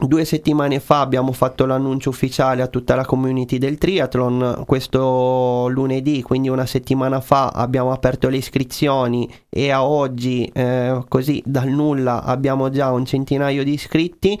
Due 0.00 0.24
settimane 0.24 0.78
fa 0.78 1.00
abbiamo 1.00 1.32
fatto 1.32 1.66
l'annuncio 1.66 2.10
ufficiale 2.10 2.62
a 2.62 2.68
tutta 2.68 2.94
la 2.94 3.04
community 3.04 3.58
del 3.58 3.78
triathlon, 3.78 4.62
questo 4.64 5.66
lunedì, 5.70 6.22
quindi 6.22 6.48
una 6.48 6.66
settimana 6.66 7.20
fa 7.20 7.48
abbiamo 7.48 7.90
aperto 7.90 8.28
le 8.28 8.36
iscrizioni 8.36 9.28
e 9.48 9.72
a 9.72 9.84
oggi 9.84 10.48
eh, 10.54 11.02
così 11.08 11.42
dal 11.44 11.66
nulla 11.66 12.22
abbiamo 12.22 12.70
già 12.70 12.92
un 12.92 13.06
centinaio 13.06 13.64
di 13.64 13.72
iscritti 13.72 14.38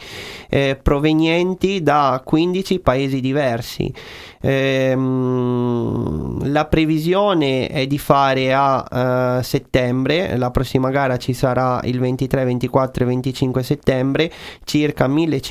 eh, 0.48 0.78
provenienti 0.80 1.82
da 1.82 2.22
15 2.24 2.78
paesi 2.78 3.20
diversi. 3.20 3.92
Ehm, 4.40 6.52
la 6.52 6.66
previsione 6.66 7.66
è 7.66 7.88
di 7.88 7.98
fare 7.98 8.54
a 8.54 9.38
uh, 9.38 9.42
settembre, 9.42 10.36
la 10.36 10.52
prossima 10.52 10.90
gara 10.90 11.16
ci 11.16 11.32
sarà 11.32 11.80
il 11.82 11.98
23, 11.98 12.44
24 12.44 13.02
e 13.02 13.06
25 13.08 13.62
settembre, 13.64 14.30
circa 14.62 15.08
1500 15.08 15.47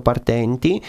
partenti 0.00 0.80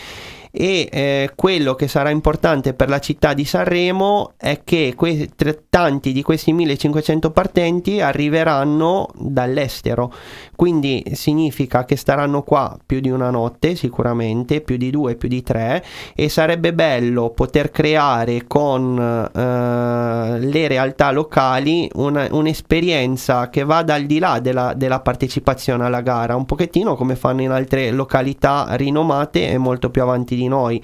e 0.60 0.90
eh, 0.92 1.32
quello 1.36 1.76
che 1.76 1.88
sarà 1.88 2.10
importante 2.10 2.74
per 2.74 2.90
la 2.90 2.98
città 2.98 3.36
di 3.36 3.46
Sanremo 3.46 4.34
è 4.38 4.62
che 4.64 4.94
que- 4.96 5.30
tanti 5.70 6.12
di 6.12 6.24
questi 6.24 6.52
1500 6.54 7.30
partenti 7.30 8.02
arriveranno 8.02 9.10
dall'estero. 9.14 10.12
Quindi 10.56 11.04
significa 11.14 11.86
che 11.86 11.96
staranno 11.96 12.42
qua 12.42 12.76
più 12.84 13.00
di 13.00 13.12
una 13.12 13.30
notte 13.30 13.76
sicuramente 13.76 14.62
più 14.62 14.78
di 14.78 14.90
due 14.90 15.16
più 15.16 15.30
di 15.30 15.44
tre 15.44 15.84
e 16.16 16.30
sarebbe 16.30 16.74
bello 16.74 17.30
poter 17.30 17.70
creare 17.70 18.48
con 18.48 18.98
eh, 19.00 20.40
le 20.40 20.68
realtà 20.68 21.12
locali 21.12 21.88
una, 21.94 22.28
un'esperienza 22.32 23.52
che 23.52 23.64
vada 23.64 23.94
al 23.94 24.06
di 24.06 24.18
là 24.18 24.40
della, 24.40 24.74
della 24.74 25.02
partecipazione 25.02 25.86
alla 25.86 26.02
gara. 26.02 26.36
Un 26.36 26.46
pochettino 26.46 26.96
come 26.96 27.16
fanno 27.16 27.44
in 27.44 27.52
altre 27.52 27.92
località 27.92 28.66
rinomate 28.72 29.48
e 29.48 29.60
molto 29.60 29.92
più 29.92 30.02
avanti 30.02 30.36
di 30.36 30.47
noi. 30.48 30.82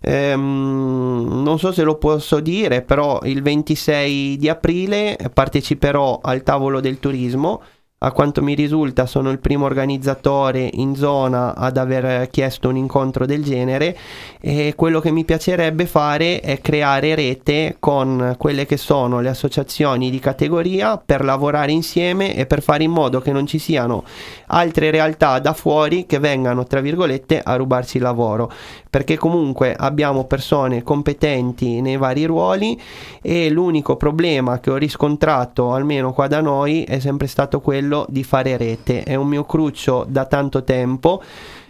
Ehm, 0.00 1.42
non 1.42 1.58
so 1.58 1.72
se 1.72 1.82
lo 1.82 1.96
posso 1.96 2.40
dire, 2.40 2.82
però 2.82 3.20
il 3.24 3.42
26 3.42 4.36
di 4.36 4.48
aprile 4.48 5.16
parteciperò 5.32 6.20
al 6.22 6.42
tavolo 6.42 6.80
del 6.80 6.98
turismo 6.98 7.62
a 8.00 8.12
quanto 8.12 8.44
mi 8.44 8.54
risulta 8.54 9.06
sono 9.06 9.28
il 9.30 9.40
primo 9.40 9.64
organizzatore 9.64 10.70
in 10.74 10.94
zona 10.94 11.56
ad 11.56 11.76
aver 11.76 12.30
chiesto 12.30 12.68
un 12.68 12.76
incontro 12.76 13.26
del 13.26 13.42
genere 13.42 13.96
e 14.40 14.74
quello 14.76 15.00
che 15.00 15.10
mi 15.10 15.24
piacerebbe 15.24 15.84
fare 15.84 16.38
è 16.38 16.60
creare 16.60 17.16
rete 17.16 17.74
con 17.80 18.36
quelle 18.38 18.66
che 18.66 18.76
sono 18.76 19.18
le 19.18 19.30
associazioni 19.30 20.10
di 20.10 20.20
categoria 20.20 20.96
per 20.96 21.24
lavorare 21.24 21.72
insieme 21.72 22.36
e 22.36 22.46
per 22.46 22.62
fare 22.62 22.84
in 22.84 22.92
modo 22.92 23.20
che 23.20 23.32
non 23.32 23.48
ci 23.48 23.58
siano 23.58 24.04
altre 24.46 24.92
realtà 24.92 25.40
da 25.40 25.52
fuori 25.52 26.06
che 26.06 26.20
vengano 26.20 26.66
tra 26.66 26.80
virgolette 26.80 27.40
a 27.42 27.56
rubarci 27.56 27.96
il 27.96 28.04
lavoro. 28.04 28.48
Perché 28.88 29.16
comunque 29.16 29.74
abbiamo 29.74 30.24
persone 30.24 30.82
competenti 30.82 31.80
nei 31.82 31.96
vari 31.96 32.24
ruoli 32.24 32.80
e 33.20 33.50
l'unico 33.50 33.96
problema 33.96 34.60
che 34.60 34.70
ho 34.70 34.76
riscontrato 34.76 35.72
almeno 35.72 36.12
qua 36.12 36.26
da 36.26 36.40
noi 36.40 36.84
è 36.84 36.98
sempre 36.98 37.26
stato 37.26 37.60
quello 37.60 37.87
di 38.08 38.24
fare 38.24 38.56
rete. 38.56 39.02
È 39.02 39.14
un 39.14 39.28
mio 39.28 39.44
cruccio 39.44 40.04
da 40.08 40.26
tanto 40.26 40.64
tempo. 40.64 41.22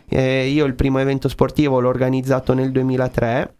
Eh, 0.08 0.46
io 0.46 0.64
il 0.64 0.74
primo 0.74 0.98
evento 0.98 1.28
sportivo 1.28 1.80
l'ho 1.80 1.88
organizzato 1.88 2.54
nel 2.54 2.72
2003 2.72 3.52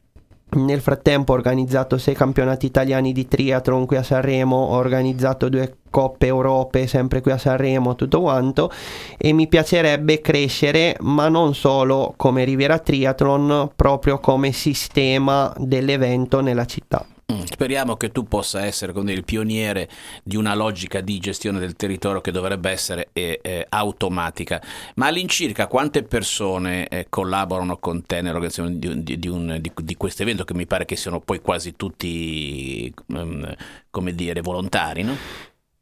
nel 0.50 0.80
frattempo 0.80 1.32
ho 1.32 1.36
organizzato 1.36 1.98
sei 1.98 2.14
campionati 2.14 2.64
italiani 2.64 3.12
di 3.12 3.28
triathlon 3.28 3.84
qui 3.84 3.96
a 3.96 4.02
Sanremo, 4.02 4.56
ho 4.56 4.76
organizzato 4.76 5.50
due 5.50 5.76
coppe 5.90 6.26
Europe 6.26 6.86
sempre 6.86 7.20
qui 7.20 7.32
a 7.32 7.38
Sanremo, 7.38 7.94
tutto 7.94 8.22
quanto. 8.22 8.70
E 9.18 9.32
mi 9.32 9.46
piacerebbe 9.46 10.20
crescere 10.22 10.96
ma 11.00 11.28
non 11.28 11.54
solo 11.54 12.14
come 12.16 12.44
Riviera 12.44 12.78
Triathlon, 12.78 13.72
proprio 13.76 14.18
come 14.20 14.52
sistema 14.52 15.52
dell'evento 15.58 16.40
nella 16.40 16.64
città. 16.64 17.04
Mm, 17.30 17.42
speriamo 17.42 17.96
che 17.98 18.10
tu 18.10 18.24
possa 18.24 18.64
essere 18.64 18.90
dire, 18.94 19.12
il 19.12 19.22
pioniere 19.22 19.86
di 20.22 20.36
una 20.36 20.54
logica 20.54 21.02
di 21.02 21.18
gestione 21.18 21.58
del 21.58 21.76
territorio 21.76 22.22
che 22.22 22.30
dovrebbe 22.30 22.70
essere 22.70 23.10
eh, 23.12 23.38
eh, 23.42 23.66
automatica. 23.68 24.62
Ma 24.94 25.08
all'incirca 25.08 25.66
quante 25.66 26.04
persone 26.04 26.88
eh, 26.88 27.06
collaborano 27.10 27.76
con 27.76 28.02
te 28.06 28.22
nell'organizzazione 28.22 28.78
di, 28.78 29.18
di, 29.20 29.72
di, 29.74 29.96
questo 29.96 30.22
evento 30.22 30.44
che 30.44 30.54
mi 30.54 30.64
pare 30.64 30.86
che 30.86 30.96
siano 30.96 31.20
poi 31.20 31.42
quasi 31.42 31.76
tutti, 31.76 32.90
um, 33.08 33.54
come 33.90 34.14
dire, 34.14 34.40
volontari, 34.40 35.02
no? 35.02 35.14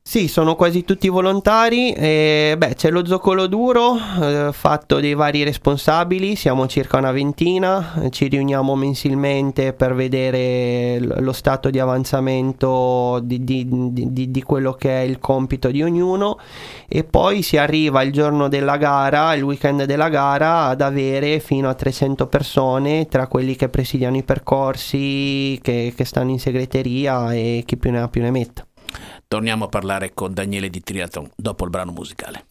Sì, 0.09 0.29
sono 0.29 0.55
quasi 0.55 0.85
tutti 0.85 1.09
volontari. 1.09 1.91
E, 1.93 2.55
beh, 2.57 2.75
c'è 2.75 2.91
lo 2.91 3.05
zoccolo 3.05 3.49
duro 3.49 3.97
eh, 4.23 4.51
fatto 4.53 5.01
dei 5.01 5.15
vari 5.15 5.43
responsabili, 5.43 6.37
siamo 6.37 6.69
circa 6.69 6.99
una 6.99 7.11
ventina, 7.11 8.09
ci 8.11 8.29
riuniamo 8.29 8.77
mensilmente 8.77 9.73
per 9.73 9.97
vedere 9.97 11.01
lo 11.01 11.33
stato 11.33 11.71
di 11.71 11.81
avanzamento 11.81 13.19
di, 13.21 13.43
di, 13.43 13.67
di, 13.69 14.31
di, 14.31 14.43
quello 14.45 14.75
che 14.75 15.01
è 15.01 15.03
il 15.03 15.19
compito 15.19 15.73
di 15.73 15.83
ognuno 15.83 16.39
e 16.87 17.03
poi 17.03 17.43
si 17.43 17.57
arriva 17.57 18.03
il 18.03 18.13
giorno 18.13 18.47
della 18.47 18.77
gara, 18.77 19.35
il 19.35 19.43
weekend 19.43 19.87
della 19.87 20.09
gara, 20.09 20.67
ad 20.67 20.83
avere 20.83 21.41
fino 21.41 21.69
a 21.69 21.75
300 21.75 22.29
persone 22.29 23.09
tra 23.09 23.27
quelli 23.27 23.57
che 23.57 23.69
presidiano 23.69 24.17
i 24.17 24.23
percorsi, 24.23 25.59
che, 25.61 25.93
che 25.97 26.05
stanno 26.05 26.31
in 26.31 26.39
segreteria 26.39 27.35
e 27.35 27.65
chi 27.67 27.77
più 27.77 27.91
ne 27.91 28.03
ha 28.03 28.09
più 28.09 28.23
ne 28.23 28.31
metta. 28.31 28.66
Torniamo 29.29 29.65
a 29.65 29.69
parlare 29.69 30.15
con 30.15 30.33
Daniele 30.33 30.71
di 30.71 30.81
Triathlon 30.81 31.29
dopo 31.35 31.65
il 31.65 31.71
brano 31.71 31.91
musicale. 31.91 32.47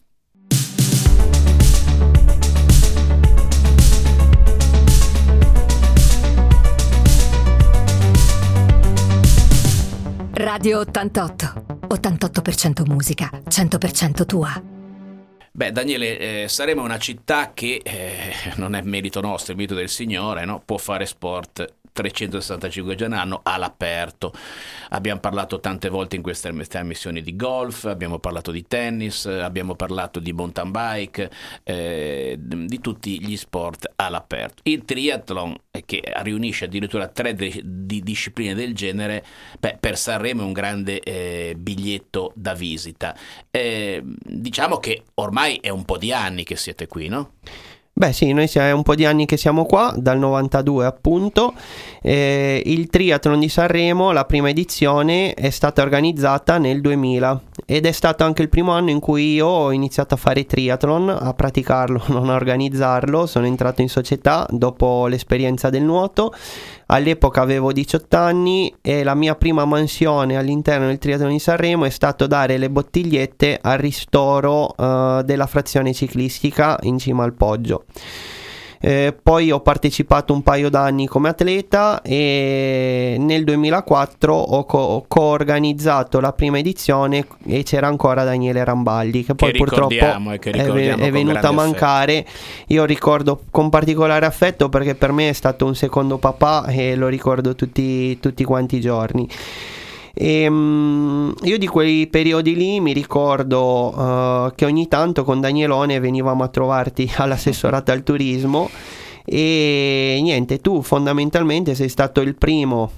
Radio 10.34 10.80
88. 10.80 11.64
88% 11.88 12.86
musica, 12.86 13.30
100% 13.48 14.26
tua. 14.26 14.62
Beh, 15.50 15.72
Daniele, 15.72 16.18
eh, 16.18 16.48
saremo 16.48 16.82
una 16.82 16.98
città 16.98 17.52
che 17.54 17.80
eh, 17.82 18.34
non 18.56 18.74
è 18.74 18.82
merito 18.82 19.22
nostro, 19.22 19.54
è 19.54 19.56
merito 19.56 19.74
del 19.74 19.88
Signore, 19.88 20.44
no? 20.44 20.60
può 20.62 20.76
fare 20.76 21.06
sport 21.06 21.66
365 21.96 22.94
giorni 22.94 23.14
all'anno 23.14 23.40
all'aperto. 23.42 24.32
Abbiamo 24.90 25.18
parlato 25.20 25.60
tante 25.60 25.88
volte 25.88 26.16
in 26.16 26.22
queste 26.22 26.52
trasmissioni 26.66 27.22
di 27.22 27.34
golf, 27.34 27.84
abbiamo 27.86 28.18
parlato 28.18 28.50
di 28.50 28.66
tennis, 28.66 29.24
abbiamo 29.24 29.74
parlato 29.74 30.20
di 30.20 30.32
mountain 30.32 30.70
bike, 30.70 31.30
eh, 31.64 32.36
di 32.38 32.80
tutti 32.80 33.24
gli 33.24 33.36
sport 33.36 33.90
all'aperto. 33.96 34.60
Il 34.64 34.84
triathlon, 34.84 35.56
eh, 35.70 35.84
che 35.86 36.02
riunisce 36.16 36.66
addirittura 36.66 37.08
tre 37.08 37.34
de- 37.34 37.62
di 37.64 38.02
discipline 38.02 38.54
del 38.54 38.74
genere, 38.74 39.24
beh, 39.58 39.78
per 39.80 39.96
Sanremo 39.96 40.42
è 40.42 40.44
un 40.44 40.52
grande 40.52 41.00
eh, 41.00 41.54
biglietto 41.56 42.32
da 42.34 42.52
visita. 42.52 43.16
Eh, 43.50 44.02
diciamo 44.04 44.76
che 44.76 45.04
ormai 45.14 45.56
è 45.62 45.70
un 45.70 45.84
po' 45.86 45.96
di 45.96 46.12
anni 46.12 46.44
che 46.44 46.56
siete 46.56 46.86
qui, 46.86 47.08
no? 47.08 47.32
Beh 47.98 48.12
sì, 48.12 48.34
noi 48.34 48.46
siamo 48.46 48.76
un 48.76 48.82
po' 48.82 48.94
di 48.94 49.06
anni 49.06 49.24
che 49.24 49.38
siamo 49.38 49.64
qua, 49.64 49.94
dal 49.96 50.18
92 50.18 50.84
appunto. 50.84 51.54
Eh, 52.02 52.62
il 52.66 52.88
triathlon 52.88 53.40
di 53.40 53.48
Sanremo, 53.48 54.12
la 54.12 54.26
prima 54.26 54.50
edizione, 54.50 55.32
è 55.32 55.48
stata 55.48 55.80
organizzata 55.80 56.58
nel 56.58 56.82
2000 56.82 57.40
ed 57.64 57.86
è 57.86 57.92
stato 57.92 58.22
anche 58.22 58.42
il 58.42 58.50
primo 58.50 58.72
anno 58.72 58.90
in 58.90 59.00
cui 59.00 59.32
io 59.32 59.46
ho 59.46 59.72
iniziato 59.72 60.12
a 60.12 60.18
fare 60.18 60.44
triathlon, 60.44 61.08
a 61.08 61.32
praticarlo, 61.32 62.02
non 62.12 62.28
a 62.28 62.34
organizzarlo. 62.34 63.24
Sono 63.24 63.46
entrato 63.46 63.80
in 63.80 63.88
società 63.88 64.46
dopo 64.50 65.06
l'esperienza 65.06 65.70
del 65.70 65.82
nuoto 65.82 66.34
All'epoca 66.88 67.40
avevo 67.40 67.72
18 67.72 68.16
anni 68.16 68.72
e 68.80 69.02
la 69.02 69.14
mia 69.14 69.34
prima 69.34 69.64
mansione 69.64 70.36
all'interno 70.36 70.86
del 70.86 70.98
triathlon 70.98 71.32
di 71.32 71.40
Sanremo 71.40 71.84
è 71.84 71.90
stato 71.90 72.28
dare 72.28 72.58
le 72.58 72.70
bottigliette 72.70 73.58
al 73.60 73.78
ristoro 73.78 74.72
uh, 74.76 75.22
della 75.22 75.46
frazione 75.46 75.92
ciclistica 75.92 76.78
in 76.82 76.98
cima 76.98 77.24
al 77.24 77.34
Poggio. 77.34 77.84
Eh, 78.80 79.14
poi 79.20 79.50
ho 79.50 79.60
partecipato 79.60 80.32
un 80.32 80.42
paio 80.42 80.68
d'anni 80.68 81.06
come 81.06 81.28
atleta 81.28 82.02
e 82.02 83.16
nel 83.18 83.44
2004 83.44 84.34
ho, 84.34 84.64
co- 84.64 85.04
organizzato 85.18 86.20
la 86.20 86.32
prima 86.32 86.58
edizione 86.58 87.26
e 87.46 87.62
c'era 87.62 87.86
ancora 87.86 88.24
Daniele 88.24 88.62
Rambaldi 88.64 89.24
che 89.24 89.34
poi 89.34 89.52
che 89.52 89.58
purtroppo 89.58 89.94
è, 89.94 90.94
è 90.94 91.10
venuto 91.10 91.46
a 91.46 91.52
mancare. 91.52 92.18
Affetto. 92.18 92.30
Io 92.68 92.84
ricordo 92.84 93.42
con 93.50 93.70
particolare 93.70 94.26
affetto 94.26 94.68
perché 94.68 94.94
per 94.94 95.12
me 95.12 95.30
è 95.30 95.32
stato 95.32 95.64
un 95.66 95.74
secondo 95.74 96.18
papà 96.18 96.66
e 96.66 96.94
lo 96.96 97.08
ricordo 97.08 97.54
tutti, 97.54 98.18
tutti 98.20 98.44
quanti 98.44 98.76
i 98.76 98.80
giorni. 98.80 99.28
E, 100.18 100.46
um, 100.46 101.34
io 101.42 101.58
di 101.58 101.66
quei 101.66 102.06
periodi 102.06 102.56
lì 102.56 102.80
mi 102.80 102.94
ricordo 102.94 103.94
uh, 103.94 104.54
che 104.54 104.64
ogni 104.64 104.88
tanto 104.88 105.24
con 105.24 105.40
Danielone 105.40 106.00
venivamo 106.00 106.42
a 106.42 106.48
trovarti 106.48 107.10
all'assessorato 107.18 107.92
al 107.92 108.02
turismo 108.02 108.70
e 109.26 110.18
niente, 110.22 110.60
tu 110.60 110.80
fondamentalmente 110.80 111.74
sei 111.74 111.90
stato 111.90 112.22
il 112.22 112.36
primo 112.36 112.90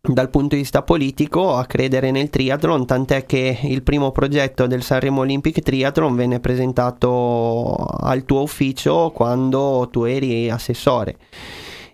dal 0.00 0.30
punto 0.30 0.54
di 0.54 0.62
vista 0.62 0.82
politico 0.82 1.54
a 1.54 1.66
credere 1.66 2.10
nel 2.10 2.30
triathlon, 2.30 2.86
tant'è 2.86 3.26
che 3.26 3.58
il 3.62 3.82
primo 3.82 4.12
progetto 4.12 4.66
del 4.66 4.82
Sanremo 4.82 5.22
Olympic 5.22 5.60
Triathlon 5.60 6.14
venne 6.14 6.38
presentato 6.40 7.74
al 7.74 8.24
tuo 8.24 8.42
ufficio 8.42 9.10
quando 9.10 9.88
tu 9.90 10.04
eri 10.04 10.48
assessore. 10.48 11.16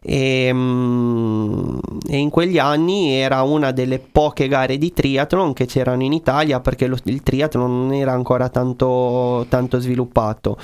E, 0.08 0.50
mm, 0.52 1.78
e, 2.08 2.16
in 2.16 2.30
quegli 2.30 2.58
anni 2.58 3.10
era 3.10 3.42
una 3.42 3.72
delle 3.72 3.98
poche 3.98 4.46
gare 4.46 4.78
di 4.78 4.92
triathlon 4.92 5.52
che 5.52 5.66
c'erano 5.66 6.04
in 6.04 6.12
Italia 6.12 6.60
perché 6.60 6.86
lo, 6.86 6.96
il 7.06 7.24
triathlon 7.24 7.88
non 7.88 7.92
era 7.92 8.12
ancora 8.12 8.48
tanto, 8.48 9.46
tanto 9.48 9.80
sviluppato. 9.80 10.58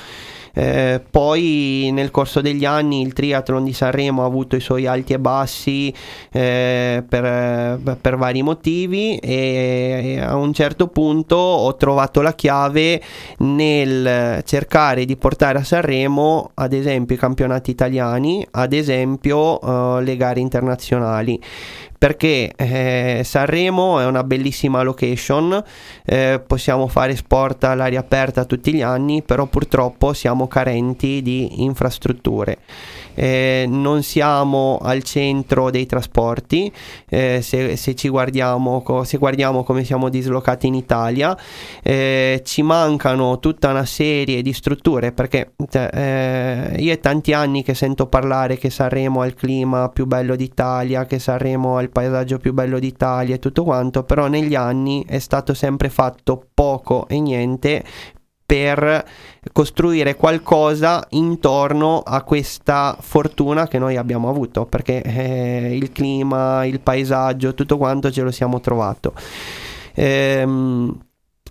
Eh, 0.54 1.00
poi 1.10 1.88
nel 1.92 2.10
corso 2.10 2.42
degli 2.42 2.64
anni 2.64 3.00
il 3.00 3.12
triathlon 3.14 3.64
di 3.64 3.72
Sanremo 3.72 4.22
ha 4.22 4.26
avuto 4.26 4.54
i 4.54 4.60
suoi 4.60 4.86
alti 4.86 5.14
e 5.14 5.18
bassi 5.18 5.92
eh, 6.30 7.02
per, 7.08 7.96
per, 8.00 8.16
vari 8.16 8.42
motivi 8.42 9.16
e 9.16 10.20
a 10.22 10.36
un 10.36 10.52
certo 10.52 10.88
punto 10.88 11.36
ho 11.36 11.74
trovato 11.76 12.20
la 12.20 12.34
chiave 12.34 13.00
nel 13.38 14.42
cercare 14.44 15.06
di 15.06 15.16
portare 15.16 15.58
a 15.58 15.64
Sanremo 15.64 16.50
ad 16.54 16.74
esempio 16.74 17.16
i 17.16 17.18
campionati 17.18 17.70
italiani, 17.70 18.46
ad 18.50 18.74
esempio 18.74 19.60
eh, 19.60 20.02
le 20.02 20.16
gare 20.16 20.40
internazionali 20.40 21.40
perché 22.02 22.52
eh, 22.56 23.20
Sanremo 23.22 24.00
è 24.00 24.06
una 24.06 24.24
bellissima 24.24 24.82
location, 24.82 25.62
eh, 26.04 26.42
possiamo 26.44 26.88
fare 26.88 27.14
sport 27.14 27.62
all'aria 27.62 28.00
aperta 28.00 28.44
tutti 28.44 28.74
gli 28.74 28.82
anni, 28.82 29.22
però 29.22 29.46
purtroppo 29.46 30.12
siamo 30.12 30.48
carenti 30.48 31.22
di 31.22 31.62
infrastrutture 31.62 32.58
eh, 33.14 33.64
non 33.68 34.02
siamo 34.02 34.78
al 34.82 35.02
centro 35.02 35.70
dei 35.70 35.86
trasporti, 35.86 36.72
eh, 37.08 37.40
se, 37.42 37.76
se, 37.76 37.94
ci 37.94 38.08
guardiamo, 38.08 38.82
se 39.04 39.18
guardiamo 39.18 39.64
come 39.64 39.84
siamo 39.84 40.08
dislocati 40.08 40.66
in 40.66 40.74
Italia, 40.74 41.36
eh, 41.82 42.42
ci 42.44 42.62
mancano 42.62 43.38
tutta 43.38 43.70
una 43.70 43.84
serie 43.84 44.42
di 44.42 44.52
strutture 44.52 45.12
perché 45.12 45.52
cioè, 45.68 45.88
eh, 45.92 46.82
io 46.82 46.92
è 46.92 47.00
tanti 47.00 47.32
anni 47.32 47.62
che 47.62 47.74
sento 47.74 48.06
parlare 48.06 48.58
che 48.58 48.70
Sanremo 48.70 49.20
ha 49.20 49.26
il 49.26 49.34
clima 49.34 49.88
più 49.88 50.06
bello 50.06 50.36
d'Italia, 50.36 51.04
che 51.06 51.18
Sanremo 51.18 51.76
ha 51.76 51.82
il 51.82 51.90
paesaggio 51.90 52.38
più 52.38 52.52
bello 52.52 52.78
d'Italia 52.78 53.34
e 53.34 53.38
tutto 53.38 53.64
quanto, 53.64 54.04
però 54.04 54.28
negli 54.28 54.54
anni 54.54 55.04
è 55.06 55.18
stato 55.18 55.54
sempre 55.54 55.88
fatto 55.88 56.46
poco 56.52 57.06
e 57.08 57.20
niente 57.20 57.84
per 58.52 59.02
costruire 59.50 60.14
qualcosa 60.14 61.06
intorno 61.12 62.02
a 62.04 62.22
questa 62.22 62.94
fortuna 63.00 63.66
che 63.66 63.78
noi 63.78 63.96
abbiamo 63.96 64.28
avuto, 64.28 64.66
perché 64.66 65.00
eh, 65.00 65.74
il 65.74 65.90
clima, 65.90 66.66
il 66.66 66.80
paesaggio, 66.80 67.54
tutto 67.54 67.78
quanto 67.78 68.10
ce 68.10 68.20
lo 68.20 68.30
siamo 68.30 68.60
trovato. 68.60 69.14
Ehm, 69.94 70.98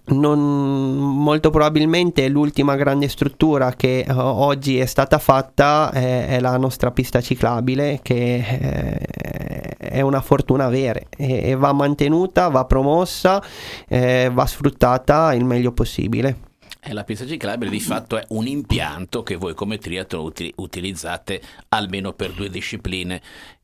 non, 0.10 0.40
molto 0.40 1.50
probabilmente 1.50 2.28
l'ultima 2.28 2.76
grande 2.76 3.08
struttura 3.08 3.74
che 3.74 4.06
uh, 4.08 4.14
oggi 4.14 4.78
è 4.78 4.86
stata 4.86 5.18
fatta 5.18 5.92
è, 5.92 6.28
è, 6.28 6.40
la 6.40 6.58
nostra 6.58 6.92
pista 6.92 7.20
ciclabile 7.20 8.00
che 8.02 8.36
eh, 8.36 9.76
è 9.78 10.02
una 10.02 10.22
fortuna 10.22 10.66
avere 10.66 11.08
e, 11.18 11.50
e 11.50 11.56
va 11.56 11.74
mantenuta, 11.74 12.48
va 12.50 12.66
promossa, 12.66 13.42
eh, 13.88 14.30
va 14.32 14.46
sfruttata 14.46 15.34
il 15.34 15.46
meglio 15.46 15.72
possibile. 15.72 16.50
E 16.84 16.94
la 16.94 17.04
pista 17.04 17.28
ciclabile 17.28 17.70
di 17.70 17.80
fatto 17.80 18.18
è 18.18 18.26
un 18.30 18.48
impianto 18.48 19.22
che 19.22 19.36
voi 19.36 19.54
come 19.54 19.78
triathlon 19.78 20.32
utilizzate 20.56 21.40
almeno 21.70 22.14
per 22.14 22.32
due 22.34 22.50
discipline 22.50 23.22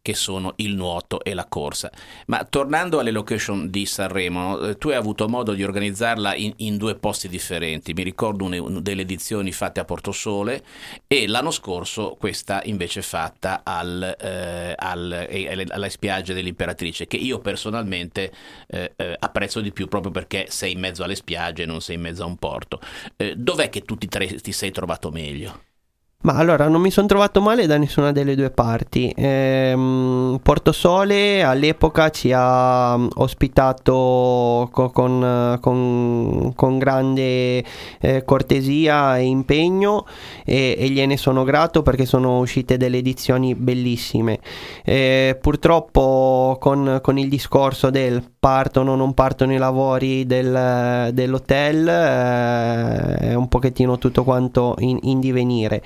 che 0.08 0.14
sono 0.14 0.54
il 0.58 0.74
nuoto 0.74 1.22
e 1.22 1.34
la 1.34 1.48
corsa. 1.48 1.92
Ma 2.28 2.46
tornando 2.46 3.00
alle 3.00 3.12
location 3.12 3.70
di 3.70 3.86
Sanremo, 3.86 4.58
eh, 4.62 4.78
tu 4.78 4.88
hai 4.88 4.96
avuto 4.96 5.28
modo 5.28 5.52
di 5.54 5.66
organizzarla 5.66 6.34
in, 6.34 6.54
in 6.60 6.78
due 6.78 6.96
posti 6.96 7.28
differenti. 7.28 7.92
Mi 7.92 8.04
ricordo 8.04 8.46
une, 8.46 8.82
delle 8.82 9.02
edizioni 9.02 9.52
fatte 9.52 9.82
a 9.82 9.84
Portosole 9.84 10.64
e 11.08 11.28
l'anno 11.28 11.52
scorso 11.52 12.16
questa 12.18 12.62
invece 12.64 13.02
fatta 13.02 13.64
al, 13.66 14.16
eh, 14.18 14.74
al, 14.78 15.28
eh, 15.28 15.66
alle 15.68 15.90
spiagge 15.90 16.34
dell'Imperatrice, 16.34 17.06
che 17.06 17.18
io 17.18 17.40
personalmente 17.40 18.32
eh, 18.68 18.94
eh, 18.96 19.14
apprezzo 19.20 19.60
di 19.60 19.74
più 19.74 19.90
proprio 19.90 20.14
perché 20.14 20.46
sei 20.48 20.72
in 20.72 20.80
mezzo 20.80 21.04
alle 21.04 21.16
spiagge 21.16 21.64
e 21.64 21.66
non 21.66 21.82
sei 21.82 21.96
in 21.96 22.02
mezzo 22.02 22.24
a 22.24 22.28
un 22.28 22.38
porto. 22.38 22.80
Eh, 23.18 23.36
dov'è 23.36 23.68
che 23.68 23.82
tu 23.82 23.98
ti, 23.98 24.08
ti 24.08 24.52
sei 24.54 24.72
trovato 24.72 25.12
meglio? 25.12 25.67
Ma 26.28 26.34
allora 26.34 26.68
non 26.68 26.82
mi 26.82 26.92
sono 26.92 27.08
trovato 27.08 27.40
male 27.42 27.68
da 27.68 27.78
nessuna 27.78 28.12
delle 28.12 28.36
due 28.36 28.50
parti. 28.50 29.14
Ehm, 29.16 30.40
Porto 30.44 30.74
Sole 30.74 31.42
all'epoca 31.42 32.10
ci 32.10 32.34
ha 32.36 32.98
mm, 32.98 33.08
ospitato 33.16 34.68
co- 34.70 34.90
con, 34.90 35.58
con, 35.62 36.52
con, 36.54 36.78
grande 36.80 37.64
eh, 38.02 38.24
cortesia 38.26 39.18
e 39.18 39.24
impegno 39.24 40.06
e, 40.44 40.76
e, 40.78 40.90
gliene 40.90 41.16
sono 41.16 41.46
grato 41.46 41.82
perché 41.82 42.06
sono 42.06 42.40
uscite 42.40 42.76
delle 42.76 42.98
edizioni 42.98 43.56
bellissime. 43.56 44.40
Eh, 44.84 45.38
purtroppo 45.40 46.58
con, 46.60 47.00
con, 47.02 47.18
il 47.18 47.30
discorso 47.30 47.90
del 47.90 48.22
partono 48.38 48.94
o 48.94 48.96
non 48.96 49.14
partono 49.14 49.54
i 49.54 49.58
lavori 49.58 50.26
del, 50.26 51.12
dell'hotel 51.14 51.88
eh, 51.88 53.16
è 53.30 53.34
un 53.34 53.48
pochettino 53.48 53.98
tutto 53.98 54.24
quanto 54.26 54.76
in, 54.80 54.98
in 55.04 55.22
divenire. 55.22 55.82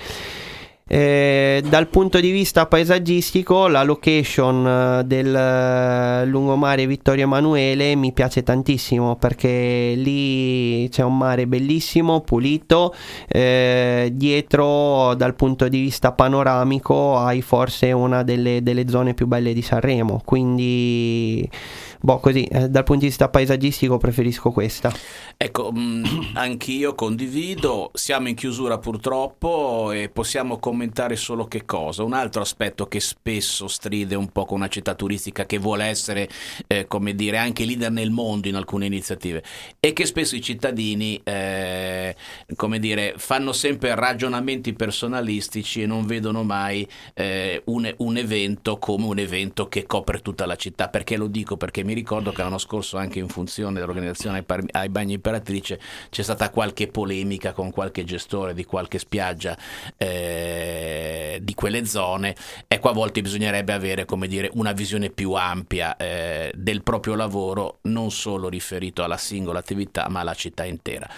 Eh, 0.94 1.64
dal 1.70 1.88
punto 1.88 2.20
di 2.20 2.32
vista 2.32 2.66
paesaggistico, 2.66 3.68
la 3.68 3.82
location 3.82 4.68
eh, 5.00 5.04
del 5.06 5.34
eh, 5.34 6.26
lungomare 6.26 6.86
Vittorio 6.86 7.24
Emanuele 7.24 7.96
mi 7.96 8.12
piace 8.12 8.44
tantissimo 8.44 9.16
perché 9.16 9.94
lì 9.96 10.90
c'è 10.90 11.04
un 11.04 11.18
mare 11.18 11.48
bellissimo, 11.48 12.20
pulito. 12.20 12.94
Eh, 13.26 14.10
dietro, 14.12 15.14
dal 15.16 15.34
punto 15.34 15.70
di 15.70 15.80
vista 15.80 16.12
panoramico, 16.12 17.18
hai 17.18 17.42
forse 17.42 17.94
una 17.94 18.24
delle, 18.24 18.62
delle 18.62 18.86
zone 18.90 19.14
più 19.14 19.28
belle 19.28 19.54
di 19.54 19.62
Sanremo. 19.62 20.22
Quindi 20.26 21.50
boh, 22.02 22.20
così, 22.20 22.44
eh, 22.46 22.70
dal 22.70 22.84
punto 22.84 23.02
di 23.02 23.08
vista 23.08 23.30
paesaggistico 23.30 23.98
preferisco 23.98 24.52
questa. 24.52 24.92
Ecco, 25.38 25.72
mh, 25.72 25.80
mm, 25.80 26.04
anch'io 26.36 26.96
condivido, 26.96 27.92
siamo 27.94 28.28
in 28.28 28.36
chiusura 28.36 28.78
purtroppo 28.78 29.92
e 29.92 30.10
possiamo 30.10 30.58
commentare 30.58 31.16
solo 31.16 31.46
che 31.46 31.66
cosa? 31.66 32.04
Un 32.04 32.14
altro 32.14 32.42
aspetto 32.42 32.88
che 32.88 33.00
spesso 33.00 33.68
stride 33.68 34.16
un 34.16 34.30
po' 34.30 34.46
con 34.46 34.58
una 34.58 34.68
città 34.68 34.96
turistica 34.96 35.46
che 35.46 35.58
vuole 35.58 35.86
essere, 35.86 36.30
eh, 36.68 36.88
come 36.88 37.16
dire, 37.16 37.38
anche 37.38 37.66
leader 37.66 37.92
nel 37.92 38.12
mondo 38.12 38.48
in 38.48 38.56
alcune 38.56 38.86
iniziative, 38.86 39.44
è 39.80 39.94
che 39.94 40.06
spesso 40.06 40.36
i 40.36 40.42
cittadini, 40.42 41.20
eh, 41.24 42.16
come 42.56 42.80
dire, 42.80 43.14
fanno 43.18 43.54
sempre 43.54 43.96
ragionamenti 43.96 44.74
personalistici 44.74 45.82
e 45.82 45.86
non 45.86 46.06
vedono 46.06 46.44
mai 46.44 46.88
eh, 47.14 47.62
un, 47.66 47.92
un 47.98 48.18
evento 48.18 48.78
come 48.78 49.06
un 49.06 49.20
evento 49.20 49.68
che 49.68 49.86
copre 49.86 50.20
tutta 50.20 50.46
la 50.46 50.56
città. 50.56 50.90
Perché 50.90 51.18
lo 51.18 51.28
dico? 51.28 51.58
Perché 51.58 51.84
mi 51.84 51.91
ricordo 51.94 52.32
che 52.32 52.42
l'anno 52.42 52.58
scorso, 52.58 52.98
anche 52.98 53.20
in 53.20 53.28
funzione 53.28 53.80
dell'organizzazione 53.80 54.44
ai, 54.72 54.90
Bagni 54.90 55.14
Imperatrice, 55.14 55.80
c'è 56.10 56.24
stata 56.24 56.50
qualche 56.50 56.88
polemica 56.88 57.54
con 57.54 57.72
qualche 57.72 58.04
gestore 58.04 58.54
di 58.54 58.66
qualche 58.66 59.00
spiaggia 59.00 59.58
eh, 59.98 61.40
di 61.42 61.54
quelle 61.54 61.86
zone. 61.86 62.36
Ecco, 62.68 62.90
a 62.90 62.94
volte 62.94 63.22
bisognerebbe 63.22 63.74
avere, 63.74 64.06
come 64.06 64.28
dire, 64.28 64.50
una 64.54 64.72
visione 64.72 65.10
più 65.10 65.34
ampia 65.34 65.96
eh, 65.98 66.52
del 66.56 66.84
proprio 66.84 67.16
lavoro, 67.16 67.80
non 67.84 68.12
solo 68.12 68.50
riferito 68.50 69.04
alla 69.04 69.18
singola 69.18 69.60
attività, 69.60 70.08
ma 70.10 70.22
alla 70.22 70.34
città 70.34 70.66
intera. 70.66 71.10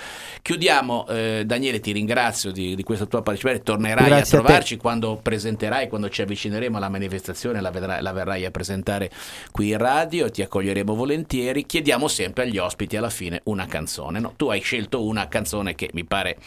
Chiudiamo, 0.42 1.08
eh, 1.08 1.44
Daniele, 1.46 1.80
ti 1.80 1.92
ringrazio 1.92 2.52
di, 2.52 2.76
di, 2.76 2.84
questa 2.84 3.06
tua 3.06 3.22
partecipazione. 3.22 3.64
Tornerai 3.64 4.08
Grazie 4.08 4.38
a 4.38 4.42
trovarci 4.42 4.74
a 4.76 4.78
quando 4.78 5.20
presenterai, 5.22 5.88
quando 5.88 6.10
ci 6.10 6.22
avvicineremo 6.22 6.78
alla 6.78 6.90
manifestazione, 6.90 7.62
la, 7.62 7.72
vedrai, 7.72 8.02
la 8.02 8.12
verrai 8.12 8.46
a 8.46 8.52
presentare 8.52 9.10
qui 9.52 9.70
in 9.70 9.78
radio, 9.78 10.30
ti 10.30 10.42
accoglieremo 10.64 10.96
volentieri. 10.96 11.66
Chiediamo 11.66 12.08
sempre 12.08 12.44
agli 12.44 12.58
ospiti 12.58 12.96
alla 12.96 13.10
fine 13.10 13.42
una 13.46 13.66
canzone. 13.66 14.20
No? 14.20 14.34
Tu 14.38 14.48
hai 14.48 14.62
scelto 14.62 15.04
una 15.04 15.28
canzone 15.28 15.76
che 15.76 15.90
mi 15.94 16.06
pare 16.06 16.38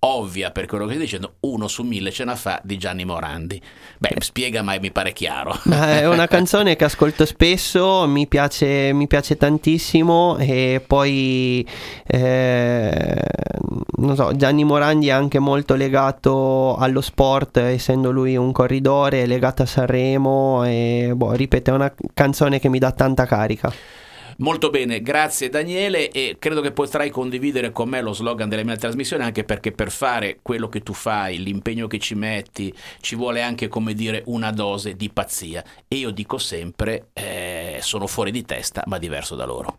ovvia 0.00 0.50
per 0.50 0.66
quello 0.66 0.84
che 0.84 0.92
stai 0.92 1.04
dicendo, 1.04 1.34
uno 1.40 1.68
su 1.68 1.82
mille 1.82 2.10
ce 2.10 2.24
la 2.24 2.36
fa 2.36 2.60
di 2.62 2.78
Gianni 2.78 3.04
Morandi. 3.04 3.60
Beh, 3.98 4.16
spiega, 4.18 4.62
ma 4.62 4.78
mi 4.78 4.90
pare 4.90 5.12
chiaro. 5.12 5.58
È 5.68 6.06
una 6.06 6.26
canzone 6.26 6.76
che 6.76 6.84
ascolto 6.84 7.26
spesso, 7.26 8.06
mi 8.06 8.26
piace, 8.26 8.92
mi 8.92 9.06
piace 9.06 9.36
tantissimo 9.36 10.36
e 10.38 10.82
poi, 10.86 11.66
eh, 12.06 13.22
non 13.96 14.16
so, 14.16 14.34
Gianni 14.36 14.64
Morandi 14.64 15.08
è 15.08 15.10
anche 15.10 15.38
molto 15.38 15.74
legato 15.74 16.76
allo 16.76 17.00
sport, 17.00 17.56
essendo 17.56 18.10
lui 18.10 18.36
un 18.36 18.52
corridore, 18.52 19.26
legato 19.26 19.62
a 19.62 19.66
Sanremo 19.66 20.64
e, 20.64 21.12
boh, 21.14 21.32
ripeto, 21.32 21.70
è 21.70 21.74
una 21.74 21.92
canzone 22.14 22.60
che 22.60 22.68
mi 22.68 22.78
dà 22.78 22.92
tanta 22.92 23.26
carica. 23.26 23.65
Molto 24.38 24.68
bene, 24.68 25.00
grazie 25.00 25.48
Daniele 25.48 26.10
e 26.10 26.36
credo 26.38 26.60
che 26.60 26.70
potrai 26.70 27.08
condividere 27.08 27.70
con 27.70 27.88
me 27.88 28.02
lo 28.02 28.12
slogan 28.12 28.50
della 28.50 28.64
mia 28.64 28.76
trasmissione 28.76 29.24
anche 29.24 29.44
perché 29.44 29.72
per 29.72 29.90
fare 29.90 30.40
quello 30.42 30.68
che 30.68 30.82
tu 30.82 30.92
fai, 30.92 31.42
l'impegno 31.42 31.86
che 31.86 31.98
ci 31.98 32.14
metti, 32.14 32.74
ci 33.00 33.14
vuole 33.14 33.40
anche 33.40 33.68
come 33.68 33.94
dire 33.94 34.22
una 34.26 34.50
dose 34.50 34.94
di 34.94 35.08
pazzia 35.10 35.64
e 35.88 35.96
io 35.96 36.10
dico 36.10 36.36
sempre 36.36 37.08
eh, 37.14 37.78
sono 37.80 38.06
fuori 38.06 38.30
di 38.30 38.44
testa 38.44 38.82
ma 38.86 38.98
diverso 38.98 39.36
da 39.36 39.46
loro. 39.46 39.78